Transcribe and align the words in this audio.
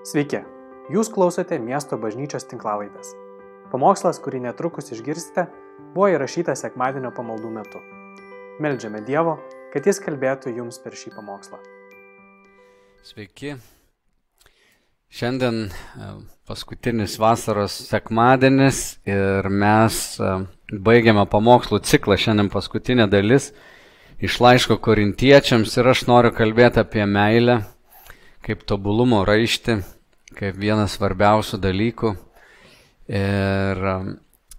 Sveiki, 0.00 0.38
jūs 0.88 1.10
klausote 1.12 1.58
miesto 1.60 1.98
bažnyčios 2.00 2.46
tinklavaitės. 2.48 3.10
Pamokslas, 3.68 4.16
kurį 4.24 4.38
netrukus 4.46 4.86
išgirsite, 4.94 5.42
buvo 5.92 6.06
įrašytas 6.08 6.62
sekmadienio 6.64 7.10
pamaldų 7.12 7.50
metu. 7.52 7.82
Meldžiame 8.64 9.02
Dievo, 9.04 9.34
kad 9.74 9.84
Jis 9.84 10.00
kalbėtų 10.00 10.54
jums 10.56 10.80
per 10.80 10.96
šį 10.96 11.12
pamokslą. 11.18 11.60
Sveiki. 13.04 13.58
Šiandien 15.12 15.66
e, 15.68 16.08
paskutinis 16.48 17.18
vasaros 17.20 17.76
sekmadienis 17.90 18.80
ir 19.04 19.50
mes 19.52 19.98
e, 20.16 20.30
baigiame 20.80 21.26
pamokslų 21.28 21.82
ciklą, 21.84 22.16
šiandien 22.16 22.48
paskutinė 22.48 23.04
dalis 23.12 23.50
iš 24.16 24.40
laiško 24.40 24.78
korintiečiams 24.80 25.76
ir 25.76 25.92
aš 25.92 26.06
noriu 26.08 26.32
kalbėti 26.32 26.80
apie 26.80 27.04
meilę 27.04 27.58
kaip 28.44 28.64
tobulumo 28.66 29.24
raišti, 29.28 29.80
kaip 30.38 30.58
vienas 30.60 30.96
svarbiausių 30.96 31.58
dalykų. 31.62 32.12
Ir 33.10 33.80
um, 33.92 34.10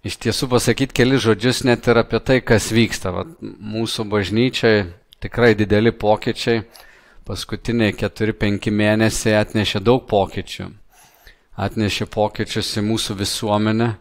iš 0.04 0.18
tiesų 0.22 0.50
pasakyti 0.52 0.96
keli 1.00 1.20
žodžius 1.20 1.62
net 1.68 1.86
ir 1.88 2.02
apie 2.02 2.20
tai, 2.20 2.40
kas 2.44 2.70
vyksta. 2.74 3.12
Vat, 3.14 3.32
mūsų 3.42 4.06
bažnyčiai 4.12 4.84
tikrai 5.22 5.54
dideli 5.58 5.94
pokyčiai. 5.94 6.66
Paskutiniai 7.22 7.94
4-5 7.94 8.72
mėnesiai 8.74 9.36
atnešė 9.38 9.80
daug 9.86 10.02
pokyčių. 10.10 10.68
Atnešė 11.62 12.08
pokyčius 12.10 12.72
į 12.80 12.82
mūsų 12.88 13.14
visuomenę, 13.20 13.92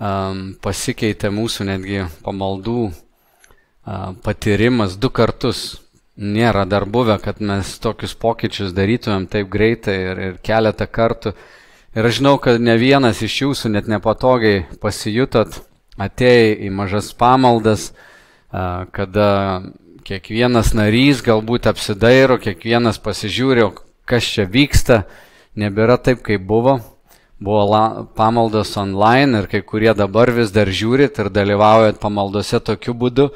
um, 0.00 0.46
pasikeitė 0.64 1.30
mūsų 1.30 1.68
netgi 1.68 2.06
pamaldų 2.24 2.78
uh, 2.88 2.96
patyrimas 4.24 4.96
du 4.98 5.12
kartus 5.14 5.76
nėra 6.16 6.64
dar 6.64 6.86
buvę, 6.88 7.18
kad 7.22 7.40
mes 7.44 7.76
tokius 7.82 8.16
pokyčius 8.16 8.74
darytumėm 8.76 9.28
taip 9.28 9.48
greitai 9.52 9.96
ir, 10.10 10.20
ir 10.30 10.36
keletą 10.44 10.88
kartų. 10.88 11.34
Ir 11.96 12.08
aš 12.08 12.18
žinau, 12.20 12.36
kad 12.40 12.60
ne 12.60 12.76
vienas 12.80 13.22
iš 13.24 13.40
jūsų 13.42 13.72
net 13.72 13.88
nepatogiai 13.88 14.64
pasijutot, 14.80 15.60
atėjai 16.00 16.56
į 16.66 16.72
mažas 16.72 17.12
pamaldas, 17.16 17.90
kada 18.52 19.28
kiekvienas 20.06 20.72
narys 20.76 21.22
galbūt 21.24 21.68
apsidairo, 21.68 22.36
kiekvienas 22.40 23.00
pasižiūri, 23.02 23.64
kas 24.08 24.28
čia 24.28 24.44
vyksta, 24.48 25.04
nebėra 25.56 25.96
taip, 25.98 26.22
kaip 26.26 26.44
buvo. 26.46 26.78
Buvo 27.36 27.64
la, 27.68 27.82
pamaldos 28.16 28.70
online 28.80 29.42
ir 29.42 29.48
kai 29.50 29.60
kurie 29.60 29.92
dabar 29.92 30.30
vis 30.32 30.54
dar 30.54 30.70
žiūrit 30.72 31.18
ir 31.20 31.28
dalyvaujat 31.28 31.98
pamaldose 32.00 32.62
tokiu 32.64 32.94
būdu, 32.96 33.26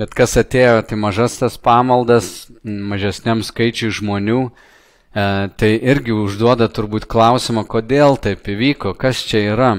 Bet 0.00 0.14
kas 0.16 0.38
atėjo, 0.40 0.78
tai 0.88 0.96
mažas 0.96 1.34
tas 1.36 1.58
pamaldas, 1.60 2.46
mažesniam 2.64 3.42
skaičiui 3.44 3.90
žmonių, 3.92 4.38
e, 4.48 5.24
tai 5.60 5.70
irgi 5.76 6.14
užduoda 6.16 6.70
turbūt 6.72 7.04
klausimą, 7.12 7.66
kodėl 7.68 8.16
taip 8.16 8.48
įvyko, 8.48 8.94
kas 8.96 9.20
čia 9.28 9.42
yra. 9.52 9.72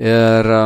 Ir 0.00 0.48
e, 0.48 0.62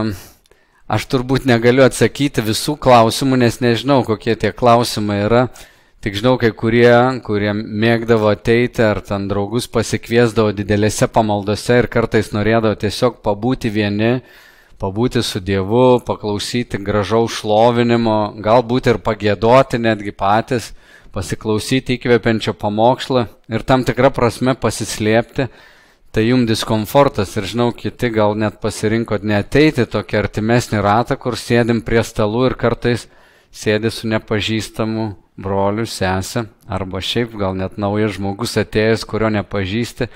aš 0.86 1.08
turbūt 1.10 1.48
negaliu 1.50 1.82
atsakyti 1.88 2.44
visų 2.46 2.76
klausimų, 2.78 3.40
nes 3.42 3.58
nežinau, 3.64 4.04
kokie 4.06 4.38
tie 4.38 4.52
klausimai 4.54 5.24
yra. 5.24 5.48
Tik 6.02 6.16
žinau, 6.18 6.36
kai 6.38 6.52
kurie, 6.54 6.94
kurie 7.26 7.50
mėgdavo 7.54 8.30
ateiti 8.30 8.82
ar 8.82 9.02
ten 9.06 9.26
draugus 9.30 9.66
pasikviesdavo 9.70 10.54
didelėse 10.54 11.10
pamaldose 11.10 11.82
ir 11.82 11.90
kartais 11.90 12.30
norėdavo 12.34 12.78
tiesiog 12.78 13.20
pabūti 13.26 13.70
vieni, 13.74 14.16
pabūti 14.82 15.22
su 15.22 15.38
Dievu, 15.38 16.00
paklausyti 16.02 16.80
gražaus 16.82 17.36
šlovinimo, 17.38 18.34
galbūt 18.42 18.90
ir 18.90 18.98
pagėdoti 18.98 19.78
netgi 19.78 20.10
patys, 20.10 20.72
pasiklausyti 21.14 21.98
įkvepiančio 21.98 22.56
pamokslo 22.58 23.26
ir 23.52 23.62
tam 23.68 23.84
tikrą 23.86 24.10
prasme 24.14 24.56
pasislėpti, 24.58 25.46
tai 26.12 26.24
jums 26.26 26.48
diskomfortas 26.50 27.36
ir 27.38 27.46
žinau, 27.52 27.70
kiti 27.76 28.10
gal 28.12 28.34
net 28.38 28.58
pasirinkot 28.64 29.22
neteiti 29.22 29.86
tokį 29.86 30.18
artimesnį 30.24 30.82
ratą, 30.82 31.16
kur 31.20 31.38
sėdim 31.38 31.84
prie 31.86 32.02
stalų 32.02 32.48
ir 32.50 32.58
kartais 32.58 33.06
sėdi 33.52 33.92
su 33.92 34.10
nepažįstamu 34.10 35.12
broliu, 35.38 35.86
sesė, 35.86 36.48
arba 36.66 37.00
šiaip 37.04 37.36
gal 37.38 37.54
net 37.56 37.78
naujas 37.80 38.16
žmogus 38.18 38.58
atėjęs, 38.60 39.06
kurio 39.08 39.30
nepažįsti, 39.38 40.10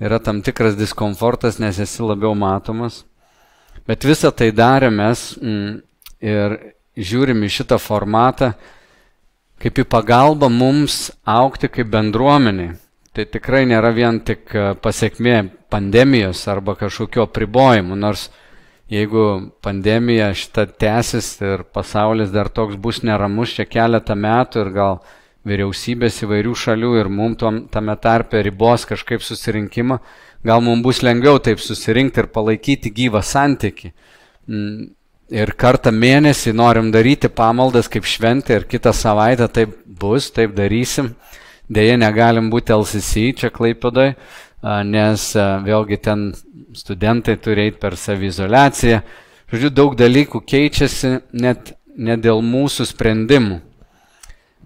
yra 0.00 0.18
tam 0.22 0.40
tikras 0.46 0.78
diskomfortas, 0.78 1.60
nes 1.62 1.78
esi 1.82 2.02
labiau 2.06 2.34
matomas. 2.38 3.04
Bet 3.88 4.04
visą 4.04 4.30
tai 4.36 4.50
darėm 4.52 4.98
mes 5.00 5.22
mm, 5.40 5.70
ir 6.20 6.58
žiūrim 6.98 7.46
į 7.46 7.52
šitą 7.60 7.78
formatą 7.80 8.52
kaip 9.62 9.80
į 9.82 9.86
pagalbą 9.90 10.50
mums 10.52 11.08
aukti 11.26 11.70
kaip 11.72 11.90
bendruomeniai. 11.92 12.76
Tai 13.14 13.24
tikrai 13.26 13.64
nėra 13.66 13.90
vien 13.94 14.20
tik 14.22 14.52
e, 14.54 14.66
pasiekmė 14.78 15.38
pandemijos 15.72 16.44
arba 16.50 16.76
kažkokio 16.78 17.24
apribojimų, 17.26 17.96
nors 17.98 18.28
jeigu 18.92 19.24
pandemija 19.64 20.30
šitą 20.36 20.68
tęsis 20.80 21.32
ir 21.42 21.64
pasaulis 21.74 22.30
dar 22.32 22.48
toks 22.48 22.78
bus 22.78 23.02
neramus 23.02 23.56
čia 23.56 23.66
keletą 23.68 24.14
metų 24.16 24.62
ir 24.62 24.70
gal 24.76 25.00
vyriausybės 25.48 26.22
įvairių 26.24 26.54
šalių 26.56 26.92
ir 27.00 27.10
mums 27.12 27.40
tame 27.72 27.96
tarpe 28.02 28.42
ribos 28.44 28.84
kažkaip 28.88 29.24
susirinkimą, 29.24 29.98
gal 30.46 30.62
mums 30.64 30.84
bus 30.84 31.02
lengviau 31.02 31.40
taip 31.42 31.62
susirinkti 31.62 32.22
ir 32.22 32.30
palaikyti 32.34 32.92
gyvą 32.94 33.22
santyki. 33.24 33.92
Mm, 34.48 34.90
ir 35.28 35.52
kartą 35.60 35.92
mėnesį 35.92 36.54
norim 36.56 36.92
daryti 36.92 37.28
pamaldas 37.28 37.88
kaip 37.92 38.06
šventė 38.08 38.60
ir 38.60 38.68
kitą 38.68 38.94
savaitę 38.96 39.48
taip 39.52 39.74
bus, 39.86 40.30
taip 40.32 40.54
darysim. 40.56 41.12
Deja, 41.68 41.98
negalim 42.00 42.48
būti 42.48 42.72
LCC 42.72 43.34
čia 43.36 43.50
Klaipėdai, 43.52 44.14
nes 44.88 45.24
vėlgi 45.36 45.98
ten 46.00 46.30
studentai 46.72 47.36
turi 47.36 47.68
eiti 47.68 47.80
per 47.82 47.96
savizolaciją. 48.00 49.02
Žodžiu, 49.52 49.70
daug 49.72 49.96
dalykų 49.96 50.40
keičiasi 50.48 51.18
net 51.36 51.74
ne 51.96 52.16
dėl 52.16 52.40
mūsų 52.44 52.88
sprendimų. 52.88 53.60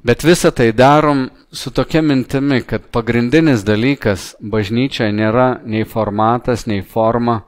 Bet 0.03 0.25
visą 0.27 0.51
tai 0.51 0.73
darom 0.73 1.31
su 1.53 1.71
tokia 1.71 2.01
mintimi, 2.03 2.63
kad 2.67 2.89
pagrindinis 2.91 3.63
dalykas 3.63 4.33
bažnyčioje 4.43 5.13
nėra 5.15 5.61
nei 5.63 5.85
formatas, 5.87 6.65
nei 6.67 6.83
forma, 6.83 7.45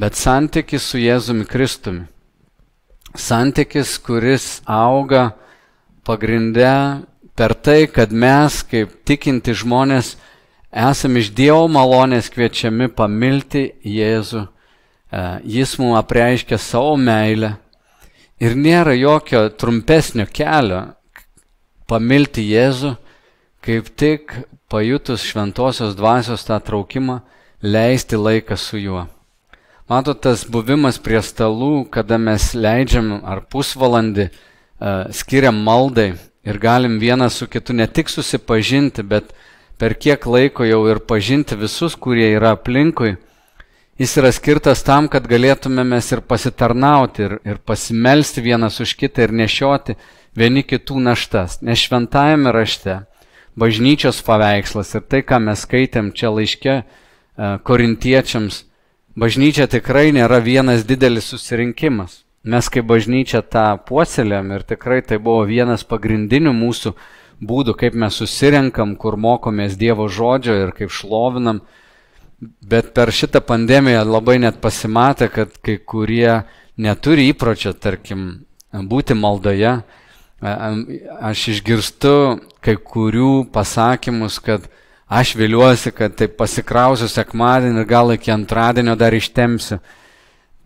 bet 0.00 0.16
santykis 0.16 0.86
su 0.88 0.96
Jėzumi 0.96 1.44
Kristumi. 1.44 2.06
Santykis, 3.12 3.98
kuris 4.00 4.62
auga 4.64 5.34
pagrindę 6.08 7.02
per 7.36 7.52
tai, 7.52 7.90
kad 7.92 8.08
mes, 8.08 8.62
kaip 8.64 8.94
tikinti 9.04 9.52
žmonės, 9.52 10.14
esame 10.72 11.20
iš 11.20 11.28
Dievo 11.36 11.66
malonės 11.68 12.30
kviečiami 12.32 12.88
pamilti 12.88 13.66
Jėzų. 13.84 14.46
E, 14.46 15.26
jis 15.58 15.74
mums 15.82 15.98
apreiškia 16.00 16.56
savo 16.56 16.96
meilę 16.96 17.52
ir 18.40 18.56
nėra 18.56 18.96
jokio 18.96 19.44
trumpesnio 19.60 20.24
kelio 20.32 20.80
pamilti 21.90 22.46
Jėzų, 22.46 22.94
kaip 23.66 23.90
tik 23.98 24.34
pajutus 24.70 25.24
šventosios 25.26 25.96
dvasios 25.98 26.46
tą 26.46 26.60
traukimą, 26.62 27.20
leisti 27.62 28.16
laiką 28.16 28.56
su 28.56 28.78
juo. 28.78 29.08
Matot, 29.90 30.20
tas 30.22 30.44
buvimas 30.46 31.00
prie 31.02 31.18
stalų, 31.18 31.88
kada 31.90 32.14
mes 32.18 32.52
leidžiam 32.54 33.16
ar 33.26 33.42
pusvalandį 33.50 34.28
uh, 34.30 35.10
skiriam 35.10 35.58
maldai 35.66 36.12
ir 36.46 36.60
galim 36.62 37.00
vienas 37.02 37.40
su 37.40 37.48
kitu 37.50 37.74
ne 37.74 37.88
tik 37.90 38.08
susipažinti, 38.08 39.02
bet 39.02 39.34
per 39.80 39.96
kiek 39.98 40.26
laiko 40.30 40.64
jau 40.64 40.84
ir 40.92 41.02
pažinti 41.02 41.58
visus, 41.58 41.96
kurie 41.98 42.30
yra 42.36 42.54
aplinkui, 42.54 43.16
jis 44.00 44.16
yra 44.16 44.30
skirtas 44.32 44.80
tam, 44.86 45.10
kad 45.12 45.26
galėtume 45.28 45.84
mes 45.84 46.06
ir 46.14 46.22
pasitarnauti, 46.24 47.26
ir, 47.26 47.36
ir 47.44 47.60
pasimelsti 47.68 48.40
vienas 48.40 48.80
už 48.80 48.94
kitą 48.96 49.26
ir 49.26 49.34
nešioti 49.36 49.98
vieni 50.36 50.64
kitų 50.64 51.02
naštas. 51.04 51.58
Nes 51.60 51.82
šventajame 51.84 52.54
rašte 52.56 53.02
bažnyčios 53.60 54.22
paveikslas 54.24 54.94
ir 54.96 55.04
tai, 55.04 55.20
ką 55.20 55.42
mes 55.44 55.66
skaitėm 55.66 56.14
čia 56.16 56.32
laiške 56.32 56.74
e, 56.80 56.82
korintiečiams, 57.68 58.64
bažnyčia 59.20 59.68
tikrai 59.68 60.08
nėra 60.16 60.40
vienas 60.40 60.86
didelis 60.88 61.28
susirinkimas. 61.34 62.22
Mes 62.40 62.70
kaip 62.72 62.86
bažnyčia 62.88 63.42
tą 63.44 63.74
puoselėm 63.84 64.54
ir 64.56 64.64
tikrai 64.64 65.02
tai 65.04 65.18
buvo 65.20 65.44
vienas 65.44 65.84
pagrindinių 65.84 66.54
mūsų 66.56 66.94
būdų, 67.44 67.74
kaip 67.76 67.98
mes 68.00 68.16
susirenkam, 68.16 68.96
kur 68.96 69.20
mokomės 69.20 69.76
Dievo 69.76 70.08
žodžio 70.08 70.56
ir 70.62 70.72
kaip 70.76 70.88
šlovinam. 70.88 71.60
Bet 72.40 72.94
per 72.96 73.12
šitą 73.12 73.42
pandemiją 73.44 74.00
labai 74.08 74.38
net 74.40 74.60
pasimatė, 74.64 75.28
kad 75.28 75.58
kai 75.60 75.76
kurie 75.84 76.40
neturi 76.80 77.28
įpročio, 77.28 77.74
tarkim, 77.76 78.46
būti 78.72 79.16
maldoje, 79.18 79.74
aš 80.40 81.48
išgirstu 81.54 82.14
kai 82.64 82.78
kurių 82.80 83.50
pasakymus, 83.52 84.38
kad 84.40 84.64
aš 85.10 85.34
viliuosi, 85.36 85.92
kad 85.92 86.16
tai 86.16 86.30
pasikrausiu 86.32 87.10
sekmadienį 87.12 87.82
ir 87.82 87.88
gal 87.90 88.14
iki 88.14 88.32
antradienio 88.32 88.96
dar 88.96 89.12
ištemsiu. 89.12 89.80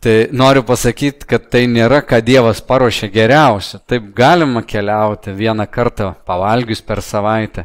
Tai 0.04 0.16
noriu 0.36 0.60
pasakyti, 0.68 1.24
kad 1.26 1.48
tai 1.48 1.64
nėra, 1.66 2.02
ką 2.04 2.18
Dievas 2.20 2.60
paruošė 2.60 3.08
geriausia. 3.08 3.80
Taip 3.88 4.10
galima 4.14 4.60
keliauti 4.62 5.32
vieną 5.32 5.64
kartą 5.72 6.10
pavalgius 6.28 6.84
per 6.84 7.00
savaitę. 7.02 7.64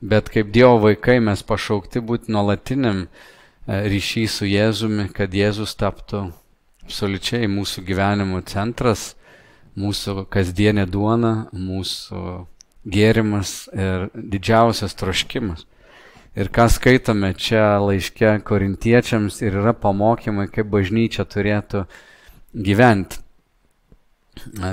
Bet 0.00 0.30
kaip 0.32 0.52
Dievo 0.52 0.78
vaikai 0.84 1.18
mes 1.24 1.42
pašaukti 1.46 2.02
būti 2.04 2.32
nuolatiniam 2.32 3.04
e, 3.04 3.08
ryšy 3.92 4.26
su 4.28 4.48
Jėzumi, 4.48 5.10
kad 5.14 5.34
Jėzus 5.34 5.76
taptų 5.78 6.30
absoliučiai 6.84 7.48
mūsų 7.50 7.84
gyvenimo 7.86 8.40
centras, 8.48 9.14
mūsų 9.78 10.26
kasdienė 10.32 10.86
duona, 10.90 11.50
mūsų 11.54 12.22
gėrimas 12.90 13.68
ir 13.76 14.08
didžiausias 14.14 14.96
troškimas. 14.98 15.66
Ir 16.38 16.48
ką 16.54 16.68
skaitome 16.70 17.32
čia 17.34 17.80
laiške 17.82 18.36
korintiečiams 18.46 19.40
ir 19.42 19.58
yra 19.60 19.74
pamokymai, 19.74 20.46
kaip 20.52 20.68
bažnyčia 20.70 21.26
turėtų 21.26 21.84
gyventi. 22.54 23.18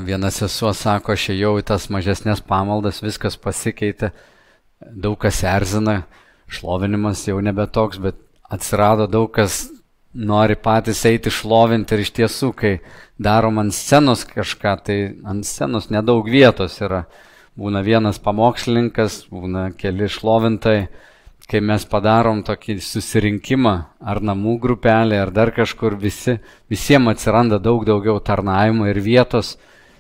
Vienas 0.06 0.38
sesuo 0.40 0.70
sako, 0.78 1.16
aš 1.18 1.32
ėjau 1.34 1.56
į 1.60 1.66
tas 1.68 1.90
mažesnės 1.92 2.44
pamaldas, 2.46 3.02
viskas 3.04 3.36
pasikeitė, 3.42 4.12
daug 4.82 5.18
kas 5.20 5.42
erzina, 5.44 6.04
šlovinimas 6.48 7.26
jau 7.28 7.40
nebe 7.42 7.66
toks, 7.68 8.00
bet 8.02 8.20
atsirado 8.50 9.08
daug 9.08 9.32
kas 9.34 9.66
nori 10.14 10.56
patys 10.56 11.04
eiti 11.06 11.32
šlovinti 11.34 11.96
ir 11.96 12.04
iš 12.06 12.14
tiesų, 12.20 12.52
kai 12.58 12.74
darom 13.22 13.60
ant 13.62 13.76
scenos 13.76 14.26
kažką, 14.30 14.76
tai 14.86 14.98
ant 15.28 15.46
scenos 15.46 15.92
nedaug 15.94 16.30
vietos 16.30 16.80
yra. 16.82 17.06
Būna 17.58 17.82
vienas 17.82 18.20
pamokslininkas, 18.22 19.24
būna 19.34 19.72
keli 19.78 20.06
šlovintai, 20.14 20.88
kai 21.50 21.62
mes 21.64 21.86
padarom 21.90 22.44
tokį 22.46 22.76
susirinkimą 22.86 23.74
ar 23.98 24.22
namų 24.22 24.58
grupelį, 24.62 25.18
ar 25.18 25.32
dar 25.34 25.50
kažkur 25.56 25.96
visi, 25.98 26.38
visiems 26.70 27.16
atsiranda 27.16 27.58
daug 27.58 27.86
daugiau 27.88 28.20
tarnavimo 28.22 28.86
ir 28.86 29.02
vietos 29.02 29.56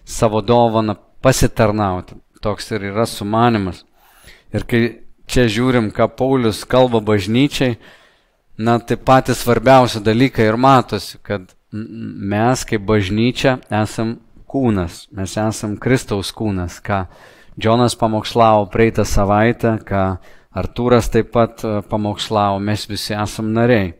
savo 0.05 0.43
dovaną 0.45 0.99
pasitarnauti. 1.21 2.19
Toks 2.41 2.71
ir 2.77 2.91
yra 2.91 3.07
sumanimas. 3.09 3.86
Ir 4.55 4.63
kai 4.67 4.81
čia 5.27 5.47
žiūrim, 5.51 5.91
ką 5.91 6.07
Paulius 6.15 6.63
kalba 6.67 7.01
bažnyčiai, 7.03 7.75
na 8.57 8.77
tai 8.79 8.97
patys 8.97 9.43
svarbiausi 9.43 10.01
dalykai 10.01 10.47
ir 10.47 10.57
matosi, 10.57 11.19
kad 11.21 11.51
mes 11.71 12.63
kaip 12.65 12.85
bažnyčia 12.87 13.57
esam 13.83 14.17
kūnas, 14.47 15.05
mes 15.11 15.35
esam 15.37 15.75
Kristaus 15.77 16.31
kūnas, 16.35 16.79
ką 16.81 17.05
Džonas 17.57 17.97
pamokslavo 17.97 18.67
praeitą 18.69 19.03
savaitę, 19.05 19.77
ką 19.81 20.03
Artūras 20.57 21.09
taip 21.13 21.31
pat 21.33 21.61
e, 21.65 21.81
pamokslavo, 21.85 22.59
mes 22.63 22.85
visi 22.89 23.13
esam 23.13 23.51
nariai. 23.53 23.91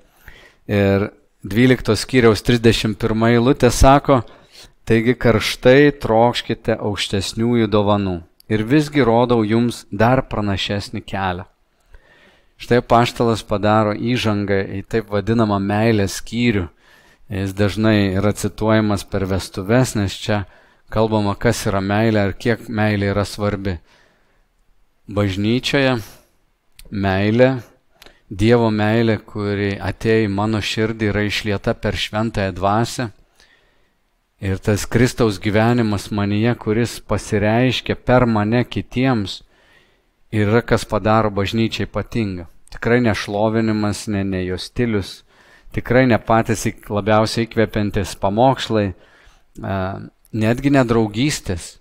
Ir 0.70 1.10
12 1.46 1.98
skyriaus 1.98 2.42
31 2.46 3.28
eilutė 3.28 3.70
sako, 3.74 4.22
taigi 4.88 5.14
karštai 5.18 5.92
trokškite 6.02 6.78
aukštesniųjų 6.78 7.70
dovanų 7.70 8.18
ir 8.50 8.64
visgi 8.64 9.04
rodau 9.06 9.44
jums 9.46 9.86
dar 9.92 10.24
pranašesnį 10.32 11.04
kelią. 11.08 11.46
Štai 12.58 12.82
paštalas 12.82 13.44
padaro 13.46 13.94
įžangą 13.94 14.64
į 14.80 14.82
taip 14.90 15.12
vadinamą 15.14 15.60
meilės 15.62 16.18
skyrių. 16.22 16.66
Jis 17.30 17.54
dažnai 17.54 18.16
yra 18.18 18.32
cituojamas 18.34 19.04
per 19.06 19.28
vestuves, 19.30 19.94
nes 20.00 20.16
čia 20.16 20.46
kalbama, 20.90 21.36
kas 21.36 21.66
yra 21.68 21.84
meilė 21.84 22.30
ir 22.30 22.38
kiek 22.40 22.70
meilė 22.72 23.12
yra 23.12 23.26
svarbi. 23.28 23.78
Bažnyčioje 25.08 25.98
meilė, 26.92 27.58
Dievo 28.28 28.68
meilė, 28.76 29.22
kuri 29.24 29.78
atėjo 29.80 30.26
į 30.26 30.32
mano 30.36 30.60
širdį, 30.60 31.08
yra 31.14 31.22
išlieta 31.30 31.72
per 31.80 31.96
šventąją 31.96 32.52
dvasę. 32.58 33.06
Ir 34.38 34.60
tas 34.62 34.86
Kristaus 34.86 35.40
gyvenimas 35.42 36.12
manyje, 36.14 36.54
kuris 36.62 37.00
pasireiškia 37.02 37.96
per 38.06 38.28
mane 38.30 38.62
kitiems, 38.70 39.42
yra 40.30 40.62
kas 40.62 40.86
padaro 40.86 41.32
bažnyčiai 41.34 41.88
ypatingą. 41.88 42.46
Tikrai 42.70 43.00
nešlovinimas, 43.02 44.06
ne, 44.14 44.22
ne 44.24 44.44
jos 44.46 44.68
stilius, 44.70 45.24
tikrai 45.74 46.06
ne 46.06 46.20
patys 46.22 46.68
labiausiai 46.90 47.48
įkvepiantis 47.48 48.14
pamokslai, 48.22 48.92
netgi 50.34 50.74
nedraugystės. 50.76 51.78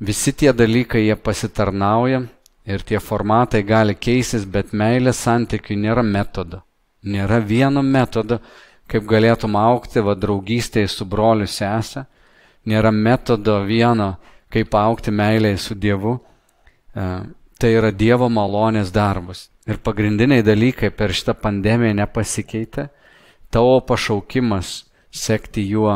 Visi 0.00 0.32
tie 0.32 0.52
dalykai 0.56 1.04
jie 1.04 1.16
pasitarnauja 1.20 2.24
ir 2.64 2.82
tie 2.88 2.96
formatai 2.96 3.60
gali 3.62 3.94
keistis, 3.94 4.48
bet 4.48 4.72
meilės 4.72 5.20
santykiui 5.26 5.76
nėra 5.76 6.02
metodo. 6.02 6.62
Nėra 7.04 7.42
vieno 7.44 7.82
metodo, 7.84 8.40
kaip 8.90 9.06
galėtum 9.08 9.56
aukti 9.56 10.02
va 10.04 10.14
draugystėje 10.14 10.90
su 10.92 11.06
broliu 11.08 11.46
sesė. 11.48 12.04
Nėra 12.64 12.92
metodo 12.92 13.58
vieno, 13.66 14.14
kaip 14.52 14.74
aukti 14.74 15.12
meilėje 15.12 15.58
su 15.60 15.74
Dievu 15.76 16.18
tai 17.58 17.74
yra 17.78 17.90
Dievo 17.94 18.28
malonės 18.28 18.92
darbas. 18.94 19.48
Ir 19.66 19.78
pagrindiniai 19.80 20.44
dalykai 20.44 20.90
per 20.92 21.14
šitą 21.16 21.34
pandemiją 21.40 21.94
nepasikeitė. 22.02 22.88
Tavo 23.50 23.78
pašaukimas 23.88 24.82
sekti 25.14 25.64
juo, 25.70 25.94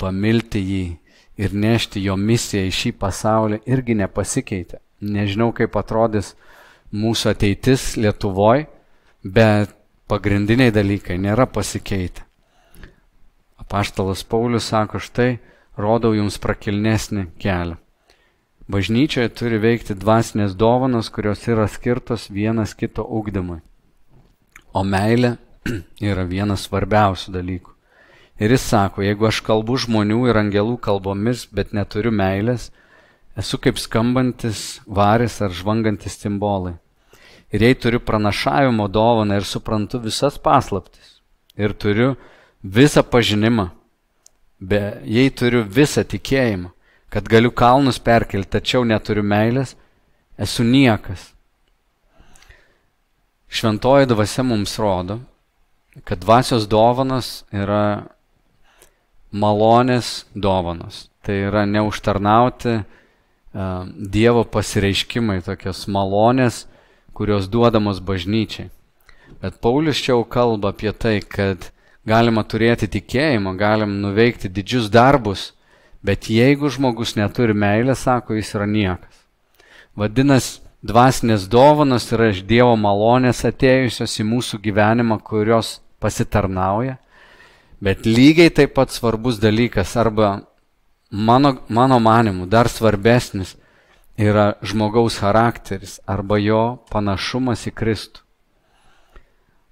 pamilti 0.00 0.62
jį 0.62 0.84
ir 1.42 1.54
nešti 1.54 2.02
jo 2.02 2.16
misiją 2.16 2.64
į 2.66 2.72
šį 2.78 2.92
pasaulį 2.98 3.60
irgi 3.68 3.96
nepasikeitė. 4.00 4.80
Nežinau, 5.02 5.52
kaip 5.54 5.76
atrodys 5.78 6.32
mūsų 6.92 7.32
ateitis 7.32 7.92
Lietuvoje, 7.98 8.66
bet 9.22 9.72
pagrindiniai 10.10 10.72
dalykai 10.74 11.18
nėra 11.20 11.46
pasikeitę. 11.50 12.24
Apaštalas 13.62 14.24
Paulius 14.24 14.68
sako, 14.72 15.00
štai 15.00 15.38
rodau 15.78 16.12
jums 16.16 16.38
prakilnesnį 16.42 17.28
kelią. 17.40 17.78
Bažnyčioje 18.72 19.28
turi 19.34 19.58
veikti 19.58 19.96
dvasinės 19.98 20.54
dovanos, 20.58 21.10
kurios 21.10 21.42
yra 21.50 21.66
skirtos 21.68 22.28
vienas 22.30 22.74
kito 22.78 23.04
ugdymui. 23.04 23.58
O 24.72 24.84
meilė 24.84 25.36
yra 26.10 26.24
vienas 26.28 26.68
svarbiausių 26.68 27.34
dalykų. 27.34 27.74
Ir 28.42 28.54
jis 28.54 28.64
sako, 28.72 29.02
jeigu 29.04 29.28
aš 29.28 29.42
kalbu 29.46 29.76
žmonių 29.84 30.22
ir 30.30 30.38
angelų 30.40 30.78
kalbomis, 30.82 31.44
bet 31.52 31.74
neturiu 31.76 32.10
meilės, 32.14 32.70
esu 33.38 33.58
kaip 33.60 33.78
skambantis 33.78 34.80
varis 34.86 35.40
ar 35.44 35.52
žvangantis 35.54 36.16
simbolai. 36.18 36.74
Ir 37.52 37.62
jei 37.62 37.76
turiu 37.76 38.00
pranašavimo 38.00 38.88
dovaną 38.88 39.36
ir 39.36 39.44
suprantu 39.44 40.00
visas 40.00 40.38
paslaptis, 40.40 41.18
ir 41.56 41.74
turiu 41.76 42.14
visą 42.62 43.02
pažinimą, 43.02 43.68
be, 44.60 44.80
jei 45.04 45.30
turiu 45.30 45.64
visą 45.68 46.04
tikėjimą, 46.08 46.70
kad 47.12 47.28
galiu 47.28 47.52
kalnus 47.52 47.98
perkelti, 48.00 48.54
tačiau 48.56 48.86
neturiu 48.88 49.24
meilės, 49.26 49.74
esu 50.40 50.64
niekas. 50.64 51.28
Šventoji 53.52 54.08
dvasia 54.08 54.46
mums 54.48 54.78
rodo, 54.80 55.18
kad 56.08 56.22
dvasios 56.24 56.64
dovanos 56.64 57.42
yra 57.52 58.08
malonės 59.32 60.22
dovanos. 60.32 61.08
Tai 61.22 61.36
yra 61.50 61.66
neužtarnauti 61.68 62.78
uh, 62.80 63.84
Dievo 63.92 64.46
pasireiškimai, 64.48 65.42
tokios 65.44 65.84
malonės, 65.92 66.64
kurios 67.12 67.48
duodamos 67.48 68.00
bažnyčiai. 68.00 68.70
Bet 69.42 69.60
Paulius 69.60 70.00
čia 70.02 70.14
jau 70.14 70.24
kalba 70.24 70.70
apie 70.72 70.92
tai, 70.92 71.20
kad 71.20 71.70
galima 72.06 72.44
turėti 72.44 72.88
tikėjimą, 72.90 73.56
galim 73.58 74.00
nuveikti 74.02 74.50
didžius 74.52 74.90
darbus, 74.92 75.52
Bet 76.02 76.26
jeigu 76.26 76.66
žmogus 76.66 77.14
neturi 77.14 77.54
meilės, 77.54 78.02
sako, 78.02 78.34
jis 78.34 78.50
yra 78.56 78.66
niekas. 78.66 79.20
Vadinasi, 79.94 80.58
dvasinės 80.82 81.46
dovanos 81.46 82.08
yra 82.10 82.32
iš 82.32 82.40
Dievo 82.48 82.74
malonės 82.74 83.44
atėjusios 83.46 84.16
į 84.18 84.26
mūsų 84.26 84.58
gyvenimą, 84.64 85.20
kurios 85.22 85.76
pasitarnauja. 86.02 86.96
Bet 87.82 88.02
lygiai 88.06 88.50
taip 88.50 88.74
pat 88.74 88.90
svarbus 88.90 89.38
dalykas, 89.42 89.94
arba 89.94 90.40
mano, 91.10 91.54
mano 91.70 92.00
manimu, 92.02 92.48
dar 92.50 92.66
svarbesnis 92.70 93.54
yra 94.18 94.52
žmogaus 94.62 95.18
charakteris 95.20 96.00
arba 96.06 96.38
jo 96.38 96.82
panašumas 96.92 97.66
į 97.68 97.74
Kristų. 97.76 98.24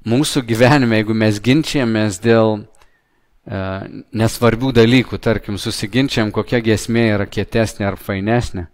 Mūsų 0.08 0.42
gyvenime, 0.48 1.02
jeigu 1.02 1.12
mes 1.12 1.42
ginčiamės 1.44 2.22
dėl 2.24 2.62
E, 3.50 3.60
nesvarbių 4.12 4.70
dalykų, 4.76 5.18
tarkim, 5.18 5.56
susiginčiam, 5.58 6.28
kokia 6.30 6.60
gesmė 6.62 7.06
yra 7.16 7.26
kietesnė 7.26 7.88
ar 7.88 7.96
fainesnė. 7.96 8.66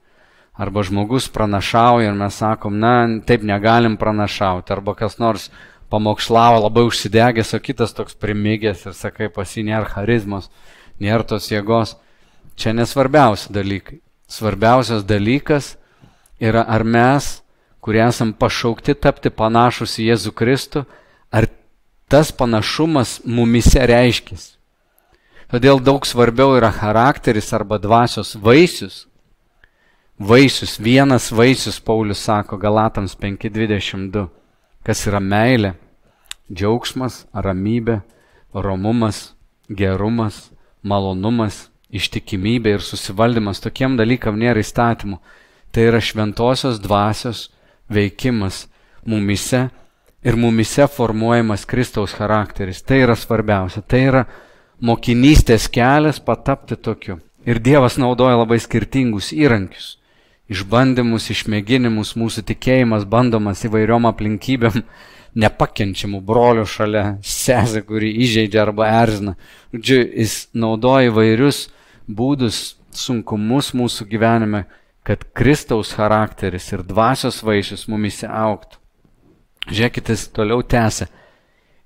Arba 0.57 0.83
žmogus 0.85 1.29
pranašauja 1.33 2.11
ir 2.11 2.17
mes 2.17 2.37
sakom, 2.41 2.79
na, 2.81 2.97
taip 3.29 3.45
negalim 3.47 3.97
pranašauti. 4.01 4.73
Arba 4.75 4.97
kas 4.99 5.17
nors 5.21 5.51
pamokslavo 5.93 6.65
labai 6.65 6.87
užsidegęs, 6.89 7.55
o 7.55 7.61
kitas 7.63 7.95
toks 7.97 8.17
primygęs 8.21 8.89
ir 8.89 8.97
sakai, 8.97 9.31
pasi 9.33 9.65
nėra 9.65 9.87
charizmos, 9.93 10.51
nėra 11.01 11.29
tos 11.29 11.49
jėgos. 11.53 11.95
Čia 12.57 12.73
nesvarbiausi 12.77 13.53
dalykai. 13.53 14.01
Svarbiausias 14.27 15.05
dalykas 15.07 15.77
yra, 16.43 16.65
ar 16.67 16.83
mes, 16.85 17.41
kurie 17.81 18.03
esam 18.03 18.33
pašaukti 18.35 18.97
tapti 18.99 19.31
panašus 19.31 19.99
į 20.03 20.11
Jėzų 20.11 20.33
Kristų, 20.35 20.83
ar 21.31 21.47
tas 22.11 22.33
panašumas 22.35 23.21
mumise 23.25 23.87
reiškis. 23.87 24.57
Todėl 25.47 25.79
daug 25.79 26.03
svarbiau 26.07 26.57
yra 26.59 26.73
charakteris 26.75 27.53
arba 27.55 27.79
dvasios 27.79 28.35
vaisius, 28.35 29.05
vaisius, 30.19 30.75
vienas 30.83 31.31
vaisius, 31.31 31.79
Paulius 31.79 32.25
sako 32.27 32.59
Galatams 32.59 33.15
5.22, 33.15 34.27
kas 34.83 35.07
yra 35.07 35.21
meilė, 35.23 35.77
džiaugsmas, 36.51 37.25
ramybė, 37.31 38.01
romumas, 38.55 39.37
gerumas, 39.71 40.49
malonumas, 40.83 41.69
ištikimybė 41.95 42.77
ir 42.77 42.85
susivaldymas. 42.85 43.61
Tokiem 43.63 43.97
dalykam 43.99 44.39
nėra 44.41 44.63
įstatymų. 44.63 45.19
Tai 45.73 45.89
yra 45.91 46.01
šventosios 46.01 46.81
dvasios 46.83 47.51
veikimas 47.93 48.65
mumise 49.07 49.69
ir 50.27 50.37
mumise 50.41 50.87
formuojamas 50.91 51.67
Kristaus 51.69 52.15
charakteris. 52.17 52.83
Tai 52.83 53.03
yra 53.05 53.17
svarbiausia. 53.19 53.83
Tai 53.83 54.01
yra 54.03 54.25
mokinystės 54.83 55.69
kelias 55.73 56.21
patapti 56.21 56.77
tokiu. 56.77 57.21
Ir 57.47 57.61
Dievas 57.63 57.95
naudoja 58.01 58.41
labai 58.41 58.59
skirtingus 58.59 59.31
įrankius. 59.37 59.97
Išbandymus, 60.51 61.29
išmėginimus, 61.31 62.15
mūsų 62.19 62.43
tikėjimas 62.47 63.07
bandomas 63.11 63.65
įvairiom 63.67 64.07
aplinkybėm, 64.11 64.83
nepakenčiamų 65.43 66.21
brolių 66.27 66.67
šalia, 66.71 67.05
sesė, 67.23 67.83
kuri 67.87 68.13
įžeidžia 68.25 68.63
arba 68.63 68.91
erzina. 69.03 69.35
Žodžiu, 69.75 69.99
jis 70.23 70.37
naudoja 70.55 71.11
įvairius 71.11 71.67
būdus, 72.09 72.77
sunkumus 72.95 73.73
mūsų 73.77 74.07
gyvenime, 74.11 74.65
kad 75.07 75.23
Kristaus 75.37 75.93
charakteris 75.95 76.67
ir 76.73 76.83
dvasios 76.87 77.43
vaisius 77.47 77.87
mumise 77.91 78.27
auktų. 78.27 78.81
Žiūrėkit, 79.67 80.11
jis 80.11 80.27
toliau 80.35 80.63
tęsia. 80.63 81.09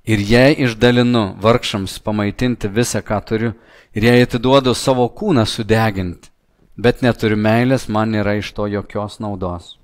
Ir 0.09 0.21
jei 0.25 0.55
išdalinu 0.65 1.35
vargšams 1.41 1.99
pamaitinti 2.05 2.69
visą, 2.73 3.03
ką 3.05 3.21
turiu, 3.25 3.51
ir 3.93 4.07
jei 4.09 4.25
atiduodu 4.25 4.73
savo 4.75 5.07
kūną 5.13 5.45
sudeginti, 5.49 6.31
bet 6.77 7.05
neturiu 7.05 7.37
meilės, 7.37 7.89
man 7.89 8.13
nėra 8.15 8.39
iš 8.41 8.53
to 8.57 8.69
jokios 8.69 9.19
naudos. 9.21 9.77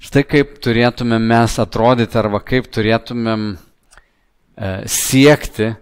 Štai 0.00 0.24
kaip 0.24 0.56
turėtumėm 0.64 1.26
mes 1.28 1.58
atrodyti 1.60 2.16
arba 2.18 2.40
kaip 2.40 2.70
turėtumėm 2.72 3.50
e, 3.52 4.70
siekti 4.88 5.74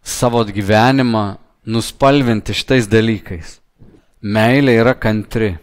savo 0.00 0.40
gyvenimą 0.48 1.26
nuspalvinti 1.66 2.54
šitais 2.56 2.88
dalykais. 2.90 3.58
Meilė 4.24 4.78
yra 4.80 4.94
kantri. 4.96 5.54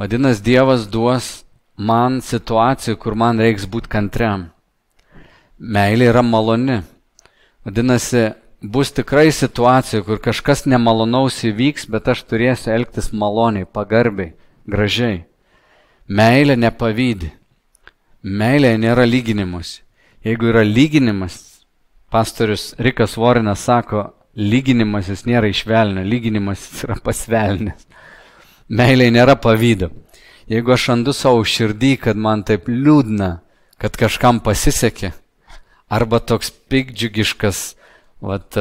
Vadinasi, 0.00 0.42
Dievas 0.44 0.86
duos 0.88 1.42
man 1.76 2.20
situacijų, 2.24 2.96
kur 3.00 3.16
man 3.16 3.40
reiks 3.40 3.66
būti 3.68 3.90
kantriam. 3.92 4.48
Meilė 5.58 6.10
yra 6.10 6.22
maloni. 6.24 6.80
Vadinasi, 7.64 8.32
bus 8.62 8.92
tikrai 8.92 9.30
situacija, 9.32 10.02
kur 10.06 10.20
kažkas 10.22 10.64
nemalonaus 10.66 11.42
įvyks, 11.46 11.86
bet 11.92 12.08
aš 12.08 12.24
turėsiu 12.30 12.72
elgtis 12.74 13.12
maloniai, 13.12 13.68
pagarbiai, 13.68 14.32
gražiai. 14.66 15.22
Meilė 16.08 16.56
nepavydi. 16.58 17.30
Meilė 18.22 18.76
nėra 18.78 19.06
lyginimus. 19.06 19.80
Jeigu 20.22 20.50
yra 20.52 20.62
lyginimas, 20.62 21.64
pastorius 22.10 22.72
Rikas 22.78 23.16
Vorinas 23.18 23.64
sako, 23.66 24.10
lyginimasis 24.36 25.26
nėra 25.28 25.50
išvelnio, 25.52 26.04
lyginimasis 26.06 26.84
yra 26.86 26.96
pasvelnės. 27.04 27.86
Meilė 28.72 29.10
nėra 29.12 29.36
pavydo. 29.36 29.90
Jeigu 30.50 30.72
aš 30.74 30.88
randu 30.90 31.12
savo 31.16 31.42
širdį, 31.44 31.96
kad 32.06 32.18
man 32.18 32.42
taip 32.46 32.68
liūdna, 32.68 33.36
kad 33.80 33.96
kažkam 33.98 34.40
pasisekė, 34.44 35.12
arba 35.92 36.20
toks 36.20 36.50
pikdžiugiškas, 36.72 37.62
vat, 38.24 38.56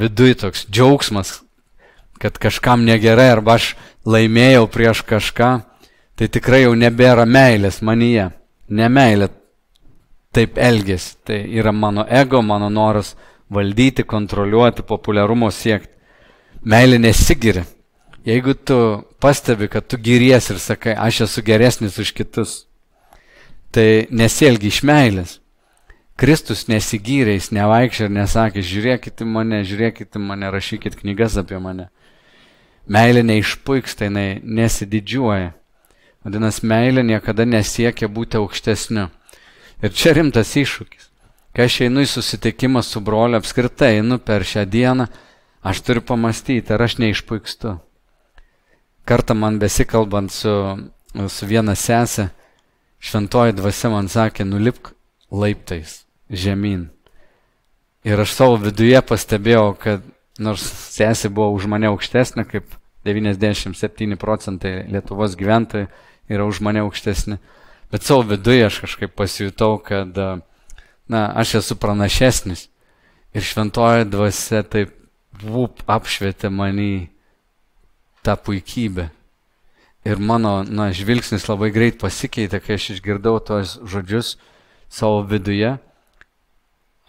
viduj 0.00 0.36
toks 0.44 0.66
džiaugsmas, 0.68 1.38
kad 2.20 2.38
kažkam 2.38 2.84
negerai, 2.86 3.30
arba 3.34 3.56
aš 3.58 3.72
laimėjau 4.06 4.66
prieš 4.72 5.02
kažką, 5.08 5.50
tai 6.14 6.28
tikrai 6.30 6.64
jau 6.64 6.74
nebėra 6.78 7.26
meilės 7.26 7.80
manyje. 7.82 8.30
Ne 8.68 8.88
meilė 8.88 9.28
taip 10.34 10.58
elgesi. 10.58 11.16
Tai 11.24 11.38
yra 11.58 11.72
mano 11.72 12.06
ego, 12.08 12.42
mano 12.42 12.70
noras 12.72 13.14
valdyti, 13.50 14.04
kontroliuoti, 14.04 14.84
populiarumo 14.86 15.50
siekti. 15.50 15.92
Meilė 16.64 16.98
nesigiri. 16.98 17.64
Jeigu 18.24 18.54
tu 18.54 18.76
pastebi, 19.20 19.68
kad 19.68 19.84
tu 19.84 19.98
giries 20.00 20.48
ir 20.50 20.58
sakai, 20.58 20.94
aš 20.96 21.26
esu 21.26 21.42
geresnis 21.44 21.98
už 22.00 22.14
kitus, 22.16 22.52
tai 23.68 24.06
nesielgi 24.10 24.70
iš 24.72 24.80
meilės. 24.88 25.34
Kristus 26.16 26.68
nesigyrė, 26.70 27.34
jis 27.34 27.50
nevaikščia 27.52 28.06
ir 28.06 28.14
nesakė, 28.14 28.62
žiūrėkite 28.64 29.26
mane, 29.26 29.60
žiūrėkite 29.66 30.22
mane, 30.22 30.48
rašykite 30.54 31.00
knygas 31.02 31.36
apie 31.42 31.58
mane. 31.60 31.88
Meilė 32.86 33.24
neišpuiksta, 33.26 34.08
jinai 34.08 34.40
nesididžiuoja. 34.44 35.52
Vadinasi, 36.24 36.64
meilė 36.70 37.02
niekada 37.04 37.44
nesiekia 37.44 38.08
būti 38.08 38.38
aukštesniu. 38.40 39.08
Ir 39.84 39.92
čia 39.92 40.14
rimtas 40.16 40.54
iššūkis. 40.56 41.10
Kai 41.54 41.68
aš 41.68 41.84
einu 41.86 42.02
į 42.02 42.08
susitikimą 42.10 42.82
su 42.82 42.98
broliu, 43.04 43.38
apskritai 43.38 44.00
einu 44.00 44.18
per 44.18 44.42
šią 44.42 44.64
dieną, 44.66 45.06
aš 45.62 45.82
turiu 45.86 46.02
pamastyti, 46.02 46.72
ar 46.74 46.82
aš 46.82 46.96
neišpuikstu. 46.98 47.76
Kartą 49.06 49.36
man 49.38 49.60
besikalbant 49.62 50.32
su, 50.34 50.54
su 51.30 51.46
viena 51.46 51.76
sesė, 51.78 52.32
šventoji 52.98 53.54
dvasia 53.54 53.90
man 53.92 54.10
sakė, 54.10 54.46
nulipk 54.48 54.90
laiptais 55.30 56.00
žemyn. 56.26 56.88
Ir 58.04 58.20
aš 58.20 58.32
savo 58.34 58.56
viduje 58.60 58.98
pastebėjau, 59.06 59.68
kad 59.78 60.02
nors 60.42 60.64
sesė 60.90 61.30
buvo 61.30 61.52
už 61.54 61.68
mane 61.70 61.86
aukštesnė, 61.92 62.44
kaip 62.50 62.74
97 63.06 64.18
procentai 64.18 64.72
Lietuvos 64.90 65.36
gyventojų, 65.38 65.86
yra 66.32 66.48
už 66.48 66.60
mane 66.66 66.82
aukštesni. 66.82 67.38
Bet 67.92 68.02
savo 68.02 68.24
viduje 68.32 68.66
aš 68.66 68.80
kažkaip 68.88 69.14
pasijutau, 69.14 69.78
kad 69.84 70.18
na, 71.08 71.26
aš 71.36 71.60
esu 71.60 71.76
pranašesnis. 71.80 72.68
Ir 73.34 73.42
šventoji 73.42 74.06
dvasia 74.06 74.62
taip 74.62 74.94
vup 75.42 75.82
apšvietė 75.90 76.50
manį 76.54 77.08
tą 78.24 78.36
puikybę. 78.38 79.08
Ir 80.04 80.20
mano 80.20 80.60
na, 80.62 80.90
žvilgsnis 80.94 81.48
labai 81.48 81.72
greit 81.74 81.98
pasikeitė, 82.00 82.60
kai 82.62 82.78
aš 82.78 82.94
išgirdau 82.96 83.40
tos 83.42 83.78
žodžius 83.82 84.36
savo 84.92 85.24
viduje. 85.26 85.74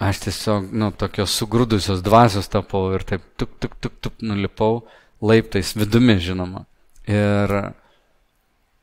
Aš 0.01 0.25
tiesiog, 0.25 0.71
nu, 0.75 0.89
tokios 0.91 1.35
sugrūdusios 1.37 2.01
dvasios 2.03 2.49
tapau 2.51 2.89
ir 2.95 3.05
taip 3.07 3.23
tuk, 3.39 3.53
tuk, 3.59 3.77
tuk, 3.79 3.95
tuk 4.03 4.19
nulipau 4.23 4.83
laiptais 5.23 5.71
vidumi, 5.77 6.17
žinoma. 6.19 6.65
Ir 7.07 7.53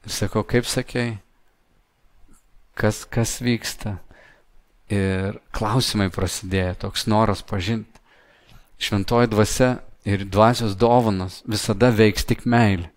Ir 0.02 0.11
sakau, 0.11 0.42
kaip 0.42 0.66
sakėjai, 0.66 1.21
kas, 2.75 3.04
kas 3.07 3.37
vyksta. 3.38 4.00
Ir 4.91 5.39
klausimai 5.55 6.11
prasidėjo, 6.12 6.75
toks 6.87 7.07
noras 7.09 7.43
pažinti. 7.47 8.01
Šventoji 8.83 9.31
dvasia 9.31 9.71
ir 10.05 10.25
dvasios 10.27 10.75
dovanos 10.77 11.41
visada 11.47 11.93
veiks 11.95 12.27
tik 12.27 12.43
meilė. 12.45 12.91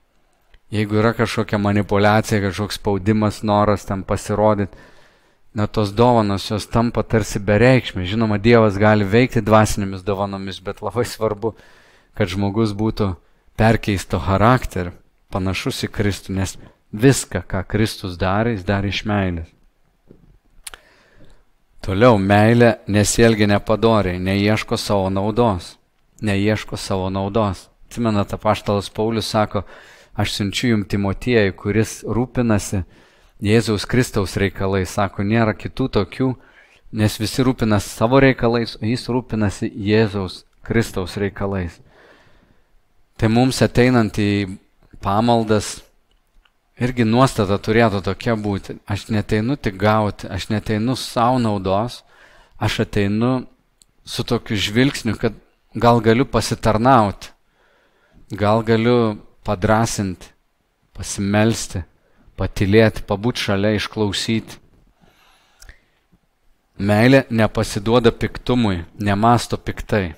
Jeigu 0.73 0.97
yra 0.97 1.13
kažkokia 1.13 1.59
manipulacija, 1.61 2.41
kažkoks 2.41 2.79
spaudimas, 2.81 3.43
noras 3.45 3.85
tam 3.85 4.01
pasirodyti, 4.03 4.75
na 5.55 5.67
tos 5.67 5.93
dovanos 5.95 6.49
jos 6.49 6.65
tampa 6.67 7.03
tarsi 7.03 7.39
bereikšmė. 7.39 8.03
Žinoma, 8.09 8.41
Dievas 8.41 8.75
gali 8.81 9.05
veikti 9.07 9.45
dvasinėmis 9.45 10.03
dovanomis, 10.03 10.59
bet 10.59 10.81
labai 10.83 11.05
svarbu, 11.07 11.53
kad 12.17 12.33
žmogus 12.33 12.73
būtų 12.75 13.13
perkeisto 13.55 14.19
charakterio, 14.19 14.91
panašus 15.31 15.85
į 15.87 15.93
Kristų, 15.95 16.35
nes 16.35 16.57
Viską, 16.95 17.41
ką 17.43 17.63
Kristus 17.67 18.15
darė, 18.15 18.53
jis 18.55 18.63
darė 18.63 18.91
iš 18.93 19.01
meilės. 19.09 19.49
Toliau, 21.85 22.15
meilė 22.17 22.79
nesielgia 22.89 23.45
nepadoriai, 23.45 24.17
neieško 24.17 24.73
savo 24.73 25.11
naudos. 25.13 25.75
Neieško 26.25 26.79
savo 26.81 27.11
naudos. 27.13 27.67
Atsimenate, 27.85 28.39
paštalas 28.41 28.89
Paulius 28.89 29.27
sako, 29.29 29.61
aš 30.17 30.31
siunčiu 30.33 30.71
jums 30.71 30.87
Timotiejui, 30.89 31.53
kuris 31.53 31.99
rūpinasi 32.09 32.81
Jėzaus 33.45 33.85
Kristaus 33.85 34.33
reikalais. 34.41 34.95
Sako, 34.97 35.27
nėra 35.29 35.53
kitų 35.53 35.91
tokių, 35.99 36.31
nes 36.97 37.19
visi 37.21 37.45
rūpinasi 37.45 37.93
savo 37.99 38.17
reikalais, 38.23 38.73
o 38.81 38.89
jis 38.89 39.05
rūpinasi 39.05 39.69
Jėzaus 39.69 40.41
Kristaus 40.65 41.19
reikalais. 41.21 41.77
Tai 43.21 43.29
mums 43.29 43.61
ateinant 43.61 44.17
į 44.17 44.57
pamaldas, 45.05 45.83
irgi 46.79 47.05
nuostata 47.07 47.57
turėtų 47.61 48.01
tokia 48.03 48.35
būti. 48.35 48.79
Aš 48.87 49.07
neteinu 49.13 49.55
tik 49.55 49.77
gauti, 49.79 50.27
aš 50.27 50.49
neteinu 50.51 50.95
savo 50.99 51.39
naudos, 51.39 52.03
aš 52.59 52.81
ateinu 52.85 53.45
su 54.05 54.23
tokiu 54.23 54.57
žvilgsniu, 54.59 55.15
kad 55.19 55.33
gal 55.75 56.01
galiu 56.01 56.25
pasitarnauti, 56.25 57.31
gal 58.31 58.63
galiu 58.63 59.17
padrasinti, 59.45 60.31
pasimelsti, 60.95 61.83
patilėti, 62.39 63.05
pabūti 63.07 63.47
šalia, 63.47 63.75
išklausyti. 63.79 64.61
Meilė 66.75 67.23
nepasiduoda 67.31 68.11
piktumui, 68.11 68.81
nemasto 68.99 69.55
piktai. 69.55 70.17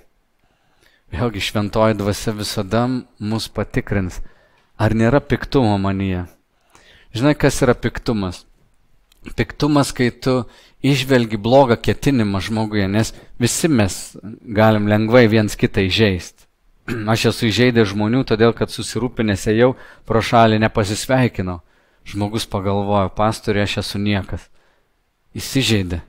Vėlgi 1.13 1.43
šventoji 1.45 1.95
dvasia 1.99 2.33
visada 2.35 2.87
mus 3.21 3.45
patikrins, 3.47 4.17
ar 4.75 4.97
nėra 4.97 5.21
piktumo 5.21 5.77
manyje. 5.79 6.25
Žinai, 7.17 7.33
kas 7.39 7.61
yra 7.65 7.73
piktumas? 7.73 8.43
Piktumas, 9.35 9.91
kai 9.95 10.11
tu 10.13 10.43
išvelgi 10.85 11.39
blogą 11.41 11.75
ketinimą 11.81 12.41
žmoguje, 12.45 12.87
nes 12.87 13.13
visi 13.41 13.67
mes 13.67 13.95
galim 14.41 14.87
lengvai 14.87 15.25
viens 15.31 15.57
kitą 15.57 15.83
įžeisti. 15.87 16.45
Aš 17.13 17.31
esu 17.31 17.49
įžeidęs 17.49 17.91
žmonių, 17.91 18.21
todėl 18.27 18.53
kad 18.55 18.71
susirūpinęs 18.71 19.47
ėjau 19.51 19.73
pro 20.07 20.21
šalį 20.23 20.61
nepasisveikinau. 20.63 21.59
Žmogus 22.07 22.45
pagalvojo, 22.47 23.09
pastorė, 23.11 23.65
aš 23.65 23.81
esu 23.81 23.99
niekas. 23.99 24.45
Įsižeidė. 25.35 25.99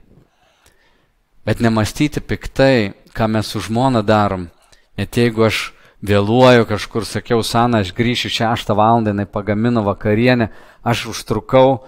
Bet 1.43 1.59
nemastyti 1.65 2.23
piktai, 2.23 2.93
ką 3.11 3.27
mes 3.35 3.51
su 3.51 3.59
žmona 3.65 4.05
darom. 4.07 4.47
Net 4.95 5.19
jeigu 5.19 5.49
aš 5.49 5.73
vėluoju 6.03 6.67
kažkur, 6.69 7.07
sakiau, 7.07 7.43
Sana, 7.43 7.83
aš 7.83 7.93
grįšiu 7.97 8.31
6 8.31 8.75
val. 8.75 9.03
jinai 9.07 9.27
pagamino 9.27 9.83
vakarienę, 9.83 10.51
aš 10.85 11.07
užtrukau 11.07 11.85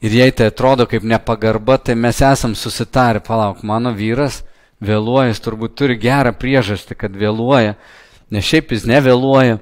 ir 0.00 0.10
jei 0.10 0.32
tai 0.32 0.46
atrodo 0.46 0.86
kaip 0.86 1.02
nepagarba, 1.02 1.78
tai 1.78 1.94
mes 1.94 2.20
esam 2.20 2.54
susitarę, 2.54 3.20
palauk, 3.20 3.62
mano 3.62 3.92
vyras 3.92 4.42
vėluoja, 4.80 5.28
jis 5.28 5.40
turbūt 5.44 5.76
turi 5.76 5.98
gerą 6.00 6.32
priežastį, 6.32 6.96
kad 6.96 7.12
vėluoja, 7.12 7.76
nes 8.30 8.44
šiaip 8.44 8.72
jis 8.72 8.86
nevėluoja. 8.88 9.60